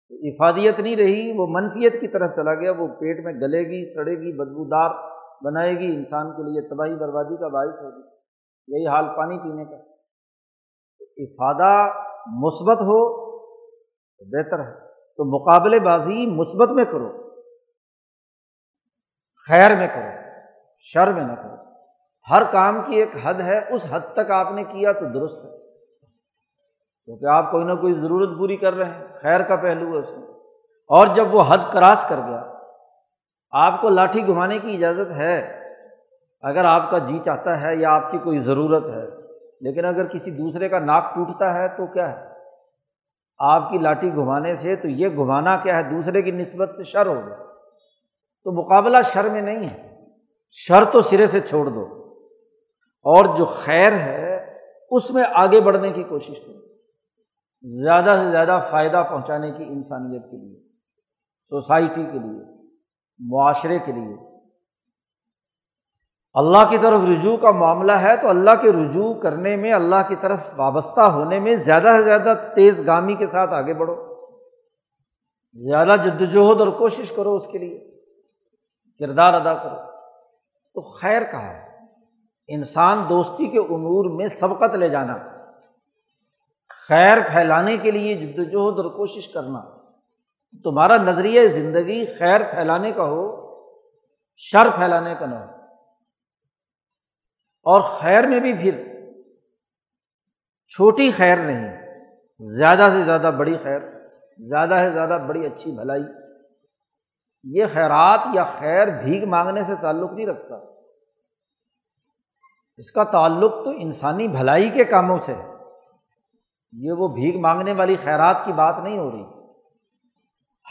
افادیت 0.10 0.80
نہیں 0.80 0.96
رہی، 0.96 1.34
وہ 1.38 1.48
منفیت 1.50 2.02
کی 2.02 2.08
طرف 2.08 2.36
چلا 2.36 2.54
گیا۔ 2.54 2.72
وہ 2.72 2.88
پیٹ 2.88 3.26
میں 3.26 3.34
گلے 3.34 3.60
گی، 3.60 3.94
سڑے 3.94 4.12
گی، 4.12 4.38
بدبودار 4.38 4.90
بنائے 5.46 5.74
گی۔ 5.74 5.96
انسان 5.96 6.32
کے 6.32 6.44
لیے 6.44 6.70
تباہی 6.70 6.96
بربادی 6.96 7.38
کا 7.38 7.48
باعث 7.48 7.84
ہوگی۔ 7.84 8.10
یہی 8.68 8.88
حال 8.88 9.06
پانی 9.18 9.38
پینے 9.40 9.66
کا۔ 9.66 9.76
افادہ 11.18 11.88
مثبت 12.28 12.78
ہو 12.82 13.28
تو 14.18 14.26
بہتر 14.26 14.60
ہے۔ 14.60 14.88
تو 14.90 15.42
مقابلے 15.42 15.80
بازی 15.80 16.26
مثبت 16.26 16.72
میں 16.72 16.86
کرو۔ 16.86 17.30
خیر 19.48 19.76
میں 19.76 19.88
کرو۔ 19.88 20.40
شر 20.80 21.14
میں 21.14 21.24
نہ 21.24 21.34
کرو۔ 21.34 21.57
ہر 22.30 22.44
کام 22.52 22.82
کی 22.86 22.96
ایک 22.96 23.10
حد 23.24 23.34
ہے، 23.34 23.60
اس 23.70 23.88
حد 23.90 24.00
تک 24.14 24.32
آپ 24.32 24.52
نے 24.52 24.64
کیا 24.64 24.92
تو 24.92 25.06
درست 25.06 25.38
ہے۔ 25.38 25.58
کیونکہ 27.06 27.26
آپ 27.26 27.52
کوئی 27.52 27.64
نہ 27.64 27.74
کوئی 27.74 27.94
ضرورت 27.94 28.30
پوری 28.38 28.58
کر 28.58 28.74
رہے 28.74 28.86
ہیں، 28.86 29.08
خیر 29.22 29.44
کا 29.44 29.56
پہلو 29.56 29.94
ہے 29.94 29.98
اس 29.98 30.12
میں۔ 30.12 30.28
اور 30.88 31.08
جب 31.08 31.36
وہ 31.36 31.44
حد 31.48 31.58
کراس 31.74 32.06
کر 32.10 32.16
گیا، 32.28 32.54
آپ 33.52 33.82
کو 33.82 33.90
لاٹھی 33.90 34.28
گھمانے 34.28 34.60
کی 34.60 34.76
اجازت 34.76 35.12
ہے۔ 35.12 35.64
اگر 36.42 36.66
آپ 36.66 36.92
کا 36.92 36.98
جی 36.98 37.20
چاہتا 37.26 37.62
ہے 37.62 37.76
یا 37.76 37.92
آپ 37.92 38.12
کی 38.12 38.18
کوئی 38.18 38.40
ضرورت 38.40 38.88
ہے، 38.88 39.06
لیکن 39.62 39.86
اگر 39.86 40.06
کسی 40.06 40.32
دوسرے 40.32 40.70
کا 40.70 40.80
ناک 40.80 41.16
ٹوٹتا 41.16 41.54
ہے 41.54 41.68
تو 41.68 41.86
کیا 41.86 42.20
ہے؟ 42.20 42.28
آپ 43.38 43.70
کی 43.70 43.78
لاٹھی 43.78 44.16
گھمانے 44.16 44.56
سے 44.56 44.76
تو 44.76 44.88
یہ 44.88 45.10
گھمانا 45.10 45.58
کیا 45.58 45.78
ہے، 45.78 45.84
دوسرے 45.84 46.22
کی 46.22 46.32
نسبت 46.32 46.74
سے 46.74 46.84
شر 46.84 47.06
ہو 47.06 47.22
گیا۔ 47.26 47.36
تو 48.44 48.52
مقابلہ 48.52 48.98
شر 49.02 49.30
میں 49.30 49.42
نہیں 49.42 49.70
ہے۔ 49.70 49.98
شر 50.52 50.86
تو 50.92 51.02
سرے 51.02 51.28
سے 51.28 51.40
چھوڑ 51.40 51.66
دو۔ 51.66 51.97
اور 53.02 53.38
جو 53.38 53.46
خیر 53.46 53.94
ہے، 53.94 54.58
اس 54.92 55.12
میں 55.12 55.24
آگے 55.34 55.62
بڑھنے 55.62 55.92
کی 55.92 56.04
کوشش 56.04 56.40
کرو۔ 56.40 56.58
زیادہ 57.84 58.22
سے 58.24 58.32
زیادہ 58.32 58.60
فائدہ 58.72 59.04
پہنچانے 59.10 59.52
کی 59.52 59.64
انسانیت 59.64 60.32
کے 60.32 60.38
لیے، 60.38 60.60
سوسائٹی 61.42 62.04
کے 62.04 62.20
لیے، 62.20 62.68
معاشرے 63.20 63.80
کے 63.80 63.92
لیے۔ 63.92 64.16
اللہ 66.34 66.70
کی 66.70 66.78
طرف 66.78 67.00
رجوع 67.00 67.38
کا 67.38 67.52
معاملہ 67.52 67.92
ہے 67.92 68.18
تو 68.18 68.30
اللہ 68.30 68.52
کے 68.62 68.72
رجوع 68.72 69.14
کرنے 69.14 69.56
میں، 69.56 69.74
اللہ 69.74 70.08
کی 70.08 70.16
طرف 70.16 70.40
وابستہ 70.58 71.02
ہونے 71.02 71.40
میں 71.40 71.56
زیادہ 71.56 71.94
سے 71.98 72.04
زیادہ 72.04 72.34
تیز 72.56 72.86
گامی 72.86 73.16
کے 73.16 73.28
ساتھ 73.28 73.54
آگے 73.54 73.74
بڑھو۔ 73.74 74.08
زیادہ 75.54 75.96
جد 76.04 76.22
وجہد 76.22 76.60
اور 76.60 76.68
کوشش 76.68 77.12
کرو 77.12 77.36
اس 77.36 77.48
کے 77.48 77.58
لیے، 77.58 78.02
کردار 79.00 79.34
ادا 79.34 79.54
کرو۔ 79.54 79.92
تو 80.74 80.82
خیر 80.82 81.22
کہا 81.32 81.62
ہے۔ 81.62 81.67
انسان 82.48 83.10
دوستی 83.10 83.48
کے 83.48 83.60
امور 83.60 84.16
میں 84.16 84.28
سبقت 84.28 84.76
لے 84.76 84.90
جانا، 84.90 85.18
خیر 86.88 87.18
پھیلانے 87.32 87.78
کے 87.78 87.92
لیے 87.92 88.14
جد 88.14 88.40
وجہد 88.40 88.80
اور 88.80 88.98
کوشش 88.98 89.28
کرنا۔ 89.28 89.60
تمہارا 90.64 90.98
نظریہ 90.98 91.48
زندگی 91.48 92.06
خیر 92.06 92.44
پھیلانے 92.44 92.92
کا 92.92 93.04
ہو، 93.04 93.48
شر 94.36 94.70
پھیلانے 94.78 95.16
کا 95.20 95.26
نہ 95.26 95.36
ہو۔ 95.36 95.58
اور 97.64 97.82
خیر 97.82 98.28
میں 98.28 98.40
بھی 98.40 98.54
پھر 98.54 98.84
چھوٹی 100.68 101.12
خیر 101.12 101.38
نہیں، 101.38 101.78
زیادہ 102.40 102.90
سے 102.92 103.04
زیادہ 103.04 103.32
بڑی 103.38 103.58
خیر، 103.64 103.80
زیادہ 104.40 104.76
سے 104.84 104.92
زیادہ 104.92 105.20
بڑی 105.28 105.46
اچھی 105.46 105.72
بھلائی۔ 105.72 106.04
یہ 107.44 107.66
خیرات 107.74 108.20
یا 108.34 108.44
خیر 108.44 108.88
بھیگ 108.88 109.26
مانگنے 109.26 109.64
سے 109.64 109.76
تعلق 109.82 110.12
نہیں 110.14 110.28
رکھتا۔ 110.28 110.77
اس 112.78 112.92
کا 112.92 113.04
تعلق 113.04 113.52
تو 113.52 113.70
انسانی 113.70 114.28
بھلائی 114.28 114.70
کے 114.70 114.84
کاموں 114.84 115.18
سے 115.22 115.34
ہے۔ 115.34 115.54
یہ 116.72 116.92
وہ 116.92 117.08
بھیگ 117.08 117.40
مانگنے 117.40 117.74
والی 117.74 117.96
خیرات 117.96 118.46
کی 118.46 118.54
بات 118.54 118.80
نہیں 118.80 119.00
ہو 119.00 119.12
رہی۔ 119.12 119.26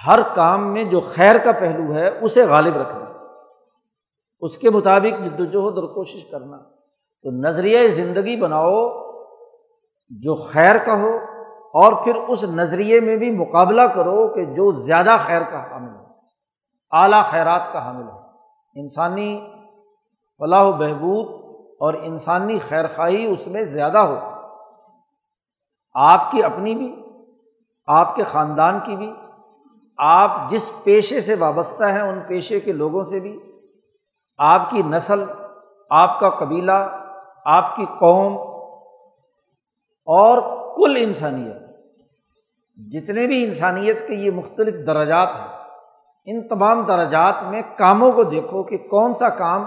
ہر 0.07 0.19
کام 0.35 0.73
میں 0.73 0.85
جو 0.85 1.01
خیر 1.01 1.39
کا 1.39 1.53
پہلو 1.53 1.95
ہے، 1.95 2.19
اسے 2.19 2.43
غالب 2.43 2.77
رکھنا۔ 2.77 3.05
اس 4.41 4.59
کے 4.59 4.71
مطابق 4.71 5.25
جدوجہد 5.25 5.79
اور 5.79 5.95
کوشش 5.95 6.25
کرنا۔ 6.25 6.57
تو 7.23 7.31
نظریہ 7.31 7.89
زندگی 7.89 8.37
بناؤ 8.37 8.89
جو 10.11 10.35
خیر 10.35 10.79
کا 10.79 10.93
ہو، 10.93 11.17
اور 11.67 12.05
پھر 12.05 12.15
اس 12.15 12.45
نظریے 12.45 13.01
میں 13.01 13.17
بھی 13.17 13.31
مقابلہ 13.31 13.83
کرو 13.83 14.35
کہ 14.35 14.45
جو 14.45 14.73
زیادہ 14.73 15.17
خیر 15.21 15.43
کا 15.43 15.71
حامل 15.71 15.95
ہو، 15.97 16.05
اعلیٰ 16.91 17.25
خیرات 17.25 17.73
کا 17.73 17.85
حامل 17.85 18.05
ہو۔ 18.05 18.19
انسانی 18.75 19.41
فلاح 20.39 20.63
و 20.63 20.73
بہبود 20.73 21.46
اور 21.81 21.95
انسانی 21.95 22.59
خیر 22.59 22.87
خواہی 22.87 23.27
اس 23.27 23.47
میں 23.47 23.63
زیادہ 23.63 23.99
ہو۔ 23.99 24.19
آپ 25.95 26.31
کی 26.31 26.43
اپنی 26.43 26.75
بھی، 26.75 26.97
آپ 27.87 28.15
کے 28.15 28.25
خاندان 28.25 28.81
کی 28.81 28.97
بھی، 28.97 29.13
آپ 29.99 30.51
جس 30.51 30.73
پیشے 30.85 31.21
سے 31.21 31.35
وابستہ 31.35 31.85
ہیں، 31.85 32.01
ان 32.01 32.21
پیشے 32.21 32.61
کے 32.61 32.73
لوگوں 32.73 33.05
سے 33.05 33.21
بھی۔ 33.21 33.39
آپ 34.39 34.71
کی 34.71 34.83
نسل، 34.83 35.25
آپ 35.91 36.21
کا 36.21 36.31
قبیلہ، 36.31 37.07
آپ 37.45 37.77
کی 37.77 37.85
قوم 37.85 38.37
اور 40.07 40.43
کل 40.77 40.97
انسانیت۔ 40.99 41.57
جتنے 42.77 43.27
بھی 43.27 43.45
انسانیت 43.45 44.09
کے 44.09 44.15
یہ 44.15 44.31
مختلف 44.31 44.87
درجات 44.87 45.29
ہیں، 45.29 45.57
ان 46.25 46.49
تمام 46.49 46.83
درجات 46.83 47.43
میں 47.43 47.63
کاموں 47.77 48.13
کو 48.13 48.23
دیکھو 48.23 48.63
کہ 48.63 48.77
کون 48.77 49.15
سا 49.15 49.29
کام 49.29 49.67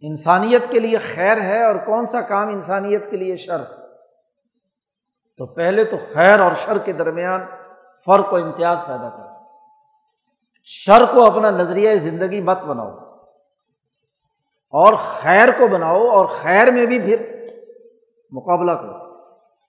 انسانیت 0.00 0.70
کے 0.70 0.78
لیے 0.80 0.98
خیر 0.98 1.40
ہے 1.40 1.64
اور 1.64 1.76
کون 1.76 2.06
سا 2.06 2.20
کام 2.20 2.48
انسانیت 2.48 3.10
کے 3.10 3.16
لیے 3.16 3.36
شر؟ 3.36 3.64
تو 5.36 5.46
پہلے 5.46 5.84
تو 5.84 5.96
خیر 6.12 6.40
اور 6.40 6.52
شر 6.54 6.78
کے 6.78 6.92
درمیان 6.92 7.40
فرق 8.06 8.32
و 8.32 8.36
امتیاز 8.36 8.78
پیدا 8.86 9.08
کرو۔ 9.08 9.26
شر 10.64 11.04
کو 11.14 11.24
اپنا 11.24 11.50
نظریہ 11.50 11.96
زندگی 11.96 12.40
مت 12.40 12.58
بناؤ۔ 12.58 12.90
اور 14.70 14.94
خیر 14.94 15.48
کو 15.58 15.68
بناؤ 15.68 16.06
اور 16.06 16.26
خیر 16.26 16.70
میں 16.70 16.86
بھی 16.86 16.98
پھر 16.98 17.46
مقابلہ 18.30 18.72
کرو۔ 18.72 19.16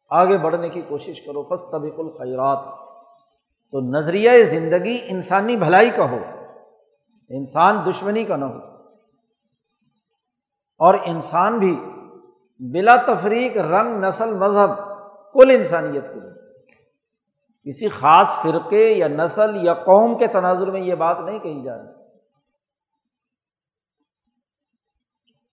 آگے 0.10 0.38
بڑھنے 0.38 0.69
کی 0.69 0.81
کوشش 0.81 1.22
کرو۔ 1.22 1.43
فس 1.43 1.72
طبیق 1.72 1.93
الخیرات۔ 1.98 2.60
تو 3.72 3.79
نظریہ 3.79 4.43
زندگی 4.43 5.01
انسانی 5.07 5.55
بھلائی 5.55 5.89
کا 5.89 6.10
ہو۔ 6.10 6.17
انسان 7.29 7.77
دشمنی 7.89 8.24
کا 8.24 8.36
نہ 8.36 8.46
ہو۔ 8.46 8.76
اور 10.77 10.93
انسان 11.05 11.60
بھی 11.60 11.75
بلا 12.60 12.96
تفریق 12.96 13.57
رنگ، 13.57 14.05
نسل، 14.05 14.34
مذہب، 14.34 14.69
کل 15.34 15.51
انسانیت 15.51 16.03
کو 16.03 16.19
کسی 17.65 17.88
خاص 17.88 18.27
فرقے 18.41 18.91
یا 18.93 19.07
نسل 19.07 19.65
یا 19.65 19.74
قوم 19.74 20.17
کے 20.17 20.27
تناظر 20.27 20.72
میں 20.72 20.81
یہ 20.81 20.96
بات 20.96 21.19
نہیں 21.19 21.39
کہی 21.39 21.63
جا 21.63 21.77
رہی۔ 21.77 21.98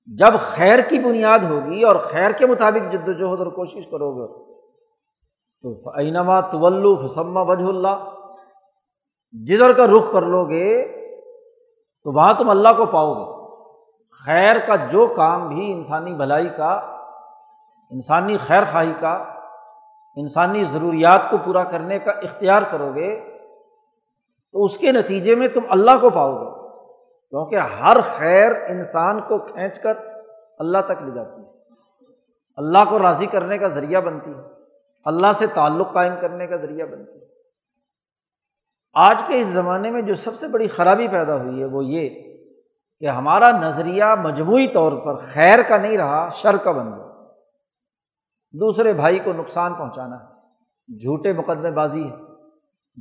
جب 0.07 0.41
خیر 0.41 0.81
کی 0.81 0.99
بنیاد 0.99 1.39
ہوگی 1.39 1.83
اور 1.83 1.97
خیر 1.97 2.31
کے 2.31 2.47
مطابق 2.47 2.93
جد 2.93 3.09
وجہد 3.09 3.39
اور 3.39 3.47
کوشش 3.47 3.87
کرو 3.87 4.11
گے، 4.13 4.27
تو 5.63 5.91
اینما 5.91 6.41
طول 6.41 7.07
فسمہ 7.07 7.41
وجہ 7.41 7.65
اللہ 7.65 8.11
جدھر 9.33 9.73
کا 9.73 9.87
رخ 9.87 10.13
کر 10.13 10.23
لو 10.23 10.45
گے، 10.45 10.85
تو 12.03 12.13
وہاں 12.13 12.35
تم 12.35 12.51
اللہ 12.51 12.69
کو 12.69 12.87
پاؤ 12.87 13.15
گے۔ 13.15 13.34
خیر 14.25 14.59
کا 14.59 14.77
جو 14.77 15.15
کام 15.17 15.49
بھی 15.49 15.73
انسانی 15.73 16.15
بھلائی 16.15 16.49
کا، 16.49 16.73
انسانی 17.91 18.37
خیر 18.37 18.65
خواہی 18.65 18.93
کا، 19.01 19.13
انسانی 20.17 20.65
ضروریات 20.65 21.31
کو 21.31 21.39
پورا 21.39 21.65
کرنے 21.65 21.99
کا 21.99 22.11
اختیار 22.11 22.63
کرو 22.71 22.95
گے، 22.95 23.39
تو 24.53 24.65
اس 24.65 24.79
کے 24.79 24.93
نتیجے 24.93 25.35
میں 25.35 25.49
تم 25.49 25.61
اللہ 25.71 25.91
کو 26.01 26.11
پاؤ 26.11 26.39
گے۔ 26.39 26.69
کیونکہ 27.31 27.57
ہر 27.57 27.97
خیر 28.01 28.51
انسان 28.69 29.21
کو 29.21 29.39
کھینچ 29.39 29.81
کر 29.81 29.93
اللہ 30.59 30.79
تک 30.79 31.03
لے 31.03 31.11
جاتی 31.11 31.43
ہے۔ 31.43 31.47
اللہ 32.57 32.79
کو 32.89 32.99
راضی 32.99 33.27
کرنے 33.27 33.59
کا 33.59 33.69
ذریعہ 33.69 34.01
بنتی 34.01 34.31
ہے۔ 34.31 34.63
اللہ 35.05 35.33
سے 35.35 35.47
تعلق 35.47 35.93
قائم 35.93 36.13
کرنے 36.21 36.47
کا 36.47 36.57
ذریعہ 36.57 36.87
بنتی 36.87 37.21
ہے۔ 37.21 37.27
آج 38.95 39.23
کے 39.27 39.41
اس 39.41 39.47
زمانے 39.47 39.91
میں 39.91 40.03
جو 40.03 40.15
سب 40.15 40.35
سے 40.35 40.49
بڑی 40.49 40.69
خرابی 40.69 41.09
پیدا 41.09 41.37
ہوئی 41.37 41.61
ہے 41.61 41.65
وہ 41.65 41.85
یہ 41.85 42.34
کہ 43.01 43.09
ہمارا 43.09 43.51
نظریہ 43.51 44.05
مجموعی 44.23 44.67
طور 44.67 44.93
پر 45.05 45.17
خیر 45.17 45.63
کا 45.63 45.77
نہیں 45.77 45.97
رہا، 45.97 46.29
شر 46.29 46.57
کا 46.57 46.73
بن 46.73 46.93
گیا۔ 46.93 47.05
دوسرے 48.53 48.93
بھائی 48.93 49.19
کو 49.19 49.33
نقصان 49.33 49.75
پہنچانا 49.75 50.17
ہے۔ 50.17 50.35
جھوٹے 50.99 51.33
مقدمے 51.33 51.71
بازی 51.71 52.05
ہے۔ 52.05 52.17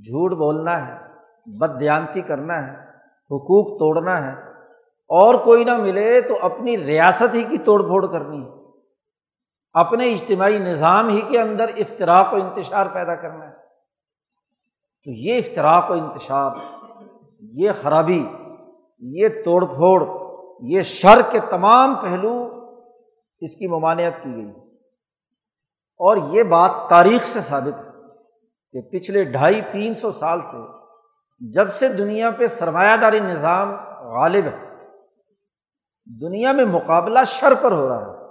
جھوٹ 0.02 0.32
بولنا 0.32 0.88
ہے۔ 0.88 1.00
بد 1.46 1.80
دیانتی 1.80 2.22
کرنا 2.22 2.68
ہے۔ 2.68 2.72
حقوق 3.10 3.80
توڑنا 3.80 4.28
ہے۔ 4.28 4.52
اور 4.94 5.36
کوئی 5.36 5.64
نہ 5.64 5.78
ملے 5.78 6.22
تو 6.22 6.38
اپنی 6.42 6.78
ریاست 6.78 7.34
ہی 7.34 7.44
کی 7.44 7.58
توڑ 7.58 7.82
پھوڑ 7.82 8.12
کرنی 8.12 8.46
ہے۔ 8.46 8.52
اپنے 9.74 10.14
اجتماعی 10.14 10.60
نظام 10.60 11.10
ہی 11.10 11.22
کے 11.22 11.42
اندر 11.42 11.66
افطراک 11.78 12.34
و 12.34 12.36
انتشار 12.36 12.86
پیدا 12.94 13.16
کرنا 13.16 13.46
ہے۔ 13.46 13.54
تو 15.04 15.12
یہ 15.12 15.38
افطراک 15.38 15.92
و 15.92 15.94
انتشار، 15.94 16.52
یہ 17.40 17.72
خرابی 17.82 18.28
یہ 19.06 19.28
توڑ 19.28 19.66
پھوڑ، 19.66 20.08
یہ 20.60 20.82
شر 20.82 21.22
کے 21.32 21.40
تمام 21.40 21.96
پہلو 21.96 22.48
اس 23.42 23.56
کی 23.56 23.68
ممانعت 23.68 24.24
کی 24.24 24.36
گئی۔ 24.36 24.50
اور 26.00 26.18
یہ 26.18 26.44
بات 26.44 26.72
تاریخ 26.90 27.28
سے 27.28 27.42
ثابت 27.42 27.86
ہے 27.86 27.90
کہ 28.72 28.82
پچھلے 28.82 29.24
ڈھائی، 29.24 29.62
تین 29.72 29.94
سو 29.94 30.12
سال 30.12 30.42
سے 30.42 30.58
جب 31.40 31.74
سے 31.74 31.88
دنیا 31.88 32.32
پہ 32.32 32.48
سرمایہ 32.48 32.98
داری 32.98 33.20
نظام 33.20 33.76
غالب 34.00 34.46
ہے، 34.46 34.74
دنیا 36.22 36.52
میں 36.52 36.66
مقابلہ 36.66 37.20
شر 37.26 37.54
پر 37.62 37.72
ہو 37.72 37.90
رہا 37.90 38.02
ہے۔ 38.02 38.24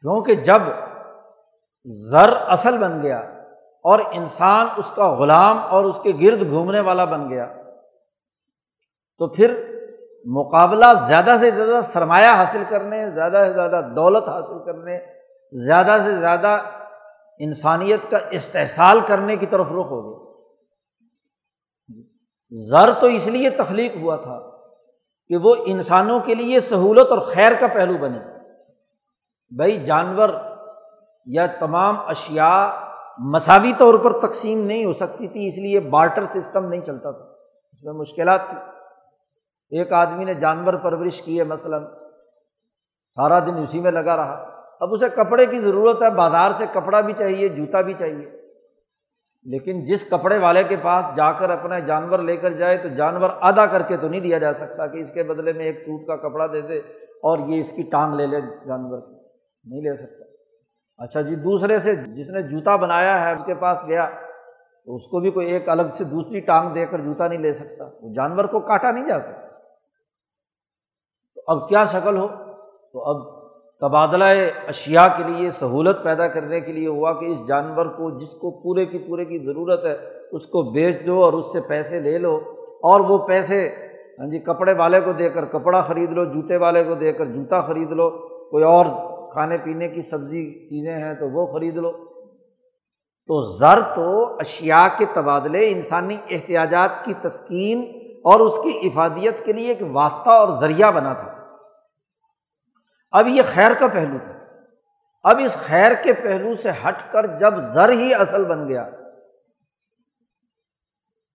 کیونکہ 0.00 0.34
جب 0.34 0.62
زر 1.84 2.32
اصل 2.32 2.78
بن 2.78 3.02
گیا 3.02 3.18
اور 3.84 3.98
انسان 4.12 4.66
اس 4.76 4.90
کا 4.90 5.14
غلام 5.14 5.58
اور 5.58 5.84
اس 5.84 6.00
کے 6.02 6.12
گرد 6.20 6.50
گھومنے 6.50 6.80
والا 6.80 7.04
بن 7.04 7.30
گیا 7.30 7.59
تو 9.20 9.28
پھر 9.28 9.76
مقابلہ 10.24 10.84
زیادہ 11.06 11.34
سے 11.40 11.50
زیادہ 11.50 11.80
سرمایہ 11.84 12.34
حاصل 12.34 12.62
کرنے، 12.68 13.10
زیادہ 13.10 13.42
سے 13.46 13.52
زیادہ 13.52 13.80
دولت 13.96 14.28
حاصل 14.28 14.64
کرنے، 14.64 14.98
زیادہ 15.64 15.96
سے 16.04 16.16
زیادہ 16.16 16.58
انسانیت 17.38 18.10
کا 18.10 18.18
استحصال 18.30 19.00
کرنے 19.06 19.36
کی 19.36 19.46
طرف 19.46 19.66
رخ 19.66 19.86
ہو 19.90 20.10
گیا۔ 20.10 20.30
زر 22.70 23.00
تو 23.00 23.06
اس 23.06 23.26
لیے 23.26 23.50
تخلیق 23.50 23.96
ہوا 23.96 24.16
تھا 24.16 24.50
کہ 25.28 25.36
وہ 25.36 25.54
انسانوں 25.66 26.20
کے 26.20 26.34
لیے 26.34 26.60
سہولت 26.60 27.10
اور 27.10 27.18
خیر 27.18 27.52
کا 27.60 27.66
پہلو 27.66 27.98
بنے۔ 27.98 28.18
بھائی، 29.56 29.84
جانور 29.84 30.28
یا 31.26 31.46
تمام 31.46 32.00
اشیا 32.00 32.80
مساوی 33.18 33.72
طور 33.78 33.94
پر 33.98 34.18
تقسیم 34.18 34.66
نہیں 34.66 34.84
ہو 34.84 34.92
سکتی 34.92 35.28
تھی، 35.28 35.48
اس 35.48 35.58
لیے 35.58 35.80
بارٹر 35.80 36.24
سسٹم 36.24 36.68
نہیں 36.68 36.80
چلتا 36.80 37.10
تھا۔ 37.10 37.24
اس 37.72 37.84
میں 37.84 37.92
مشکلات 37.92 38.40
تھی 38.48 38.69
ایک 39.70 39.92
آدمی 39.92 40.24
نے 40.24 40.34
جانور 40.34 40.74
پرورش 40.74 41.22
کی 41.22 41.38
ہے 41.38 41.44
مثلاً 41.44 41.84
سارا 43.14 43.38
دن 43.38 43.54
اسی 43.58 43.80
میں 43.80 43.90
لگا 43.90 44.16
رہا۔ 44.16 44.60
اب 44.80 44.88
اسے 44.92 45.08
کپڑے 45.08 45.46
کی 45.46 45.60
ضرورت 45.60 46.02
ہے، 46.02 46.10
بازار 46.10 46.50
سے 46.50 46.64
کپڑا 46.72 47.00
بھی 47.00 47.12
چاہیے، 47.12 47.48
جوتا 47.48 47.80
بھی 47.80 47.94
چاہیے۔ 47.94 48.40
لیکن 49.44 49.84
جس 49.84 50.10
کپڑے 50.10 50.38
والے 50.38 50.64
کے 50.64 50.76
پاس 50.82 51.04
جا 51.16 51.32
کر 51.32 51.50
اپنا 51.50 51.78
جانور 51.78 52.18
لے 52.18 52.36
کر 52.36 52.52
جائے 52.52 52.78
تو 52.78 52.88
جانور 52.88 53.30
ادا 53.40 53.66
کر 53.66 53.82
کے 53.82 53.96
تو 53.96 54.08
نہیں 54.08 54.20
دیا 54.20 54.38
جا 54.38 54.52
سکتا 54.52 54.86
کہ 54.86 54.98
اس 54.98 55.12
کے 55.12 55.22
بدلے 55.22 55.52
میں 55.52 55.64
ایک 55.64 55.78
سوٹ 55.78 56.06
کا 56.06 56.16
کپڑا 56.16 56.46
دے 56.46 56.60
دے 56.60 56.78
اور 56.98 57.38
یہ 57.48 57.60
اس 57.60 57.72
کی 57.72 57.82
ٹانگ 57.82 58.14
لے 58.14 58.26
لے 58.26 58.40
جانور 58.40 59.00
کی۔ 59.00 59.14
نہیں 59.64 59.80
لے 59.80 59.96
سکتا۔ 59.96 60.24
اچھا 61.04 61.20
جی 61.20 61.36
دوسرے 61.36 61.78
سے 61.78 61.94
جس 61.94 62.30
نے 62.30 62.42
جوتا 62.42 62.76
بنایا 62.76 63.24
ہے، 63.24 63.34
اس 63.34 63.44
کے 63.44 63.54
پاس 63.54 63.78
گیا، 63.86 64.10
تو 64.84 64.96
اس 64.96 65.06
کو 65.06 65.20
بھی 65.20 65.30
کوئی 65.30 65.50
ایک 65.50 65.68
الگ 65.68 65.82
سے 65.94 66.04
دوسری 66.04 66.40
ٹانگ 66.40 66.70
دے 66.70 66.86
کر 66.86 67.00
جوتا 67.00 67.28
نہیں 67.28 67.38
لے 67.38 67.52
سکتا۔ 67.52 67.84
وہ 67.84 68.14
جانور 68.14 68.44
کو 68.44 68.60
کاٹا 68.60 68.90
نہیں 68.90 69.08
جا 69.08 69.20
سکتا۔ 69.20 69.49
اب 71.50 71.68
کیا 71.68 71.84
شکل 71.84 72.16
ہو؟ 72.16 72.26
تو 72.92 73.02
اب 73.04 73.40
تبادلہ 73.80 74.24
اشیا 74.68 75.08
کے 75.08 75.22
لیے، 75.22 75.50
سہولت 75.50 75.96
پیدا 76.04 76.28
کرنے 76.28 76.60
کے 76.60 76.72
لیے 76.72 76.88
ہوا 76.88 77.12
کہ 77.12 77.24
اس 77.24 77.46
جانور 77.48 77.86
کو، 77.86 78.18
جس 78.18 78.30
کو 78.30 78.50
پورے 78.50 78.86
کی 78.86 78.98
پورے 78.98 79.24
کی 79.24 79.38
ضرورت 79.38 79.84
ہے، 79.84 79.96
اس 80.32 80.46
کو 80.46 80.72
بیچ 80.72 81.06
دو 81.06 81.24
اور 81.24 81.32
اس 81.32 81.52
سے 81.52 81.60
پیسے 81.60 82.00
لے 82.00 82.18
لو۔ 82.18 82.36
اور 82.60 83.00
وہ 83.00 83.18
پیسے 83.18 83.68
ہاں 84.18 84.26
جی 84.26 84.38
کپڑے 84.38 84.74
والے 84.74 85.00
کو 85.00 85.12
دے 85.12 85.28
کر، 85.28 85.44
کپڑا 85.44 85.80
خرید 85.80 86.12
لو، 86.12 86.24
جوتے 86.24 86.56
والے 86.56 86.84
کو 86.84 86.94
دے 86.94 87.12
کر، 87.12 87.26
جوتا 87.26 87.60
خرید 87.60 87.92
لو، 87.92 88.10
کوئی 88.50 88.64
اور 88.64 88.84
کھانے 89.32 89.56
پینے 89.64 89.88
کی 89.88 90.02
سبزی 90.02 90.68
چیزیں 90.68 90.98
ہیں 90.98 91.14
تو 91.14 91.28
وہ 91.28 91.46
خرید 91.46 91.76
لو۔ 91.76 91.92
تو 93.26 93.56
زر 93.58 93.80
تو 93.94 94.34
اشیا 94.34 94.88
کے 94.98 95.04
تبادلے، 95.14 95.70
انسانی 95.70 96.16
احتیاجات 96.30 97.04
کی 97.04 97.14
تسکین 97.14 97.78
اور 98.24 98.40
اس 98.40 98.58
کی 98.62 98.80
افادیت 98.82 99.44
کے 99.44 99.52
لیے 99.52 99.68
ایک 99.68 99.82
واسطہ 99.92 100.30
اور 100.30 100.48
ذریعہ 100.48 100.90
بنا 100.90 101.12
تھا۔ 101.12 101.29
اب 103.12 103.28
یہ 103.28 103.42
خیر 103.54 103.72
کا 103.80 103.86
پہلو 103.88 104.18
تھا۔ 104.18 104.32
اب 105.22 105.40
اس 105.44 105.54
خیر 105.54 105.92
کے 106.04 106.12
پہلو 106.12 106.54
سے 106.54 106.70
ہٹ 106.70 107.12
کر 107.12 107.26
جب 107.38 107.54
زر 107.74 107.88
ہی 107.88 108.14
اصل 108.14 108.44
بن 108.44 108.68
گیا، 108.68 108.88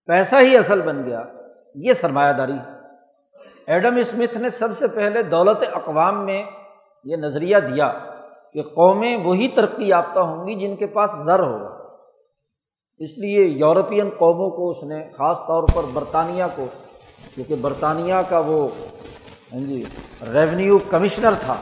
پیسہ 0.08 0.36
ہی 0.40 0.56
اصل 0.56 0.80
بن 0.80 1.04
گیا، 1.04 1.22
یہ 1.74 1.92
سرمایہ 1.92 2.32
داری۔ 2.32 2.58
ایڈم 3.66 3.96
اسمتھ 3.96 4.36
نے 4.36 4.50
سب 4.50 4.78
سے 4.78 4.88
پہلے 4.88 5.22
دولت 5.22 5.64
اقوام 5.72 6.24
میں 6.26 6.42
یہ 7.04 7.16
نظریہ 7.16 7.56
دیا 7.58 7.92
کہ 8.52 8.62
قومیں 8.62 9.16
وہی 9.16 9.48
ترقی 9.48 9.88
یافتہ 9.88 10.18
ہوں 10.18 10.46
گی 10.46 10.54
جن 10.54 10.76
کے 10.76 10.86
پاس 10.86 11.10
زر 11.26 11.40
ہوگا۔ 11.40 11.74
اس 12.98 13.18
لیے 13.18 13.44
یورپین 13.44 14.10
قوموں 14.18 14.50
کو 14.50 14.70
اس 14.70 14.82
نے 14.82 15.10
خاص 15.18 15.38
طور 15.38 15.64
پر 15.74 15.82
برطانیہ 15.92 16.44
کو، 16.54 16.66
کیونکہ 17.34 17.54
برطانیہ 17.54 18.14
کا 18.28 18.42
وہ 18.46 18.68
ہاں 19.52 19.60
جی 19.60 19.84
ریونیو 20.32 20.78
کمشنر 20.78 21.32
تھا، 21.40 21.54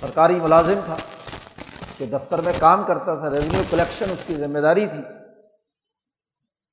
سرکاری 0.00 0.40
ملازم 0.40 0.80
تھا 0.84 0.94
اس 0.94 1.98
کے 1.98 2.06
دفتر 2.06 2.40
میں 2.40 2.52
کام 2.58 2.84
کرتا 2.84 3.14
تھا 3.14 3.30
ریونیو 3.30 3.62
کلیکشن 3.70 4.10
اس 4.12 4.24
کی 4.26 4.34
ذمہ 4.34 4.58
داری 4.58 4.86
تھی۔ 4.86 5.02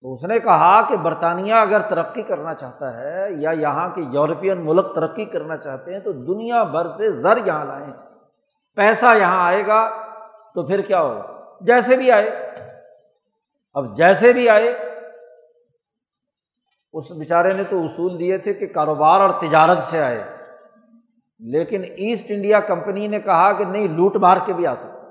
تو 0.02 0.14
اس 0.14 0.24
نے 0.24 0.40
کہا 0.40 0.82
کہ 0.82 0.96
برطانیہ 0.96 1.54
اگر 1.54 1.82
ترقی 1.82 2.22
کرنا 2.22 2.54
چاہتا 2.54 2.98
ہے 2.98 3.28
یا 3.38 3.52
یہاں 3.52 3.90
کے 3.90 4.02
یورپین 4.02 4.66
ملک 4.66 4.96
ترقی 4.96 5.26
کرنا 5.26 5.58
چاہتے 5.58 5.94
ہیں 5.94 6.00
تو 6.00 6.12
دنیا 6.12 6.64
بھر 6.64 6.88
سے 6.88 7.12
زر 7.12 7.38
یہاں 7.46 7.66
لائیں۔ 7.66 7.94
پیسہ 8.76 9.18
یہاں 9.18 9.46
آئے 9.46 9.68
گا 9.68 9.90
تو 10.56 10.68
پھر 10.68 10.82
کیا 10.82 11.02
ہوگا؟ 11.02 11.40
جیسے 11.62 11.96
بھی 11.96 12.12
آئے۔ 12.12 12.30
اب 13.74 13.98
جیسے 13.98 14.34
بھی 14.34 14.50
آئے، 14.50 14.70
اس 16.94 17.12
بیچارے 17.12 17.54
نے 17.54 17.64
تو 17.64 17.84
اصول 17.84 18.20
دیے 18.20 18.38
تھے 18.38 18.54
کہ 18.54 18.68
کاروبار 18.68 19.20
اور 19.20 19.30
تجارت 19.30 19.84
سے 19.84 20.04
آئے۔ 20.04 20.33
لیکن 21.44 21.84
ایسٹ 21.84 22.26
انڈیا 22.30 22.60
کمپنی 22.60 23.08
نے 23.08 23.20
کہا 23.20 23.54
کہ 23.54 23.66
نہیں، 23.66 23.88
لوٹ 23.88 24.16
مار 24.16 24.38
کے 24.46 24.54
بھی 24.54 24.68
آ 24.68 24.76
سکتا۔ 24.76 25.04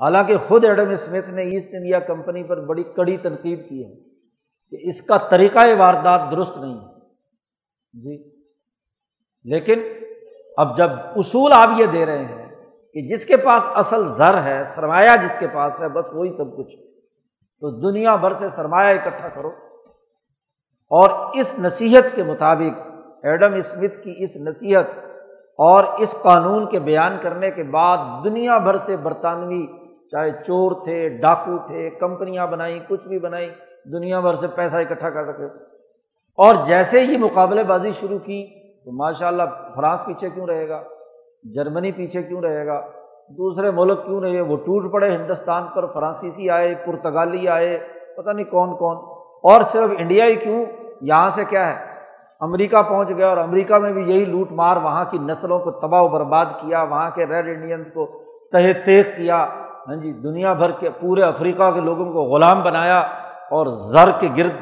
حالانکہ 0.00 0.36
خود 0.36 0.64
ایڈم 0.64 0.90
اسمتھ 0.90 1.30
نے 1.30 1.42
ایسٹ 1.42 1.74
انڈیا 1.74 1.98
کمپنی 1.98 2.42
پر 2.42 2.64
بڑی 2.64 2.82
کڑی 2.82 3.16
تنقید 3.16 3.68
کی 3.68 3.84
ہے 3.84 3.94
کہ 4.70 4.88
اس 4.88 5.02
کا 5.02 5.18
طریقۂ 5.18 5.74
واردات 5.78 6.20
درست 6.30 6.56
نہیں 6.56 6.74
ہے۔ 6.74 6.98
جی۔ 7.92 8.36
لیکن 9.44 9.82
اب 10.56 10.76
جب 10.76 10.90
اصول 11.16 11.52
آپ 11.52 11.68
یہ 11.78 11.86
دے 11.86 12.06
رہے 12.06 12.24
ہیں 12.24 12.56
کہ 12.92 13.08
جس 13.08 13.24
کے 13.24 13.36
پاس 13.36 13.62
اصل 13.74 14.08
زر 14.08 14.42
ہے، 14.42 14.64
سرمایہ 14.64 15.16
جس 15.22 15.36
کے 15.38 15.46
پاس 15.48 15.80
ہے، 15.80 15.88
بس 15.88 16.06
وہی 16.12 16.36
سب 16.36 16.56
کچھ 16.56 16.76
تو 17.60 17.90
دنیا 17.90 18.16
بھر 18.16 18.32
سے 18.32 18.48
سرمایہ 18.48 18.98
اکٹھا 18.98 19.28
کرو۔ 19.28 19.48
اور 20.90 21.30
اس 21.34 21.58
نصیحت 21.58 22.16
کے 22.16 22.22
مطابق 22.22 22.87
ایڈم 23.22 23.54
اسمتھ 23.54 24.00
کی 24.02 24.14
اس 24.16 24.36
نصیحت 24.36 24.84
اور 25.58 25.84
اس 25.98 26.14
قانون 26.22 26.68
کے 26.68 26.80
بیان 26.80 27.16
کرنے 27.22 27.50
کے 27.50 27.62
بعد 27.62 28.24
دنیا 28.24 28.58
بھر 28.58 28.76
سے 28.76 28.96
برطانوی، 28.96 29.66
چاہے 30.10 30.30
چور 30.30 30.72
تھے، 30.72 31.08
ڈاکو 31.08 31.58
تھے، 31.66 31.90
کمپنیاں 31.90 32.46
بنائیں، 32.46 32.78
کچھ 32.88 33.08
بھی 33.08 33.18
بنائیں، 33.18 33.48
دنیا 33.92 34.20
بھر 34.20 34.34
سے 34.34 34.46
پیسہ 34.46 34.76
اکٹھا 34.76 35.10
کر 35.10 35.24
رکھے۔ 35.24 35.44
اور 36.36 36.54
جیسے 36.66 37.00
ہی 37.00 37.16
مقابلے 37.16 37.64
بازی 37.64 37.92
شروع 37.92 38.18
کی 38.18 38.46
تو 38.84 38.92
ماشاء 38.92 39.28
اللہ 39.28 39.42
فرانس 39.76 40.04
پیچھے 40.04 40.30
کیوں 40.30 40.46
رہے 40.46 40.68
گا؟ 40.68 40.82
جرمنی 41.54 41.92
پیچھے 41.92 42.22
کیوں 42.22 42.42
رہے 42.42 42.66
گا؟ 42.66 42.80
دوسرے 43.28 43.70
ملک 43.70 44.06
کیوں 44.06 44.20
رہے 44.20 44.40
وہ 44.40 44.56
ٹوٹ 44.56 44.92
پڑے، 44.92 45.10
ہندوستان 45.10 45.62
پر 45.74 45.86
فرانسیسی 45.86 46.50
آئے، 46.50 46.74
پرتگالی 46.86 47.48
آئے، 47.48 47.78
پتہ 48.16 48.30
نہیں 48.30 48.44
کون 48.44 48.76
کون۔ 48.76 48.96
اور 49.42 49.60
صرف 49.60 49.90
انڈیا 49.98 50.24
ہی 50.24 50.34
کیوں؟ 50.34 50.64
یہاں 51.00 51.30
سے 51.30 51.44
کیا 51.44 51.66
ہے؟ 51.66 51.87
امریکہ 52.40 52.82
پہنچ 52.82 53.08
گیا 53.16 53.28
اور 53.28 53.36
امریکہ 53.36 53.74
میں 53.74 53.92
بھی 53.92 54.02
یہی 54.02 54.24
لوٹ 54.24 54.52
مار 54.52 54.76
وہاں 54.76 55.04
کی 55.04 55.18
نسلوں 55.18 55.58
کو 55.58 55.70
تباہ 55.70 56.02
و 56.02 56.08
برباد 56.08 56.46
کیا، 56.60 56.82
وہاں 56.82 57.10
کے 57.10 57.26
ریڈ 57.26 57.46
انڈین 57.48 57.84
کو 57.84 58.06
تہ 58.52 58.72
تیخ 58.84 59.06
کیا 59.16 59.46
ہاں 59.88 59.96
جی 59.96 60.12
دنیا 60.12 60.52
بھر 60.52 60.70
کے 60.70 60.90
پورے 60.90 61.22
افریقہ 61.22 61.70
کے 61.70 61.80
لوگوں 61.80 62.04
کو 62.04 62.22
غلام 62.22 62.62
بنایا 62.62 63.00
اور 63.50 63.66
زر 63.66 64.10
کے 64.20 64.28
گرد 64.36 64.54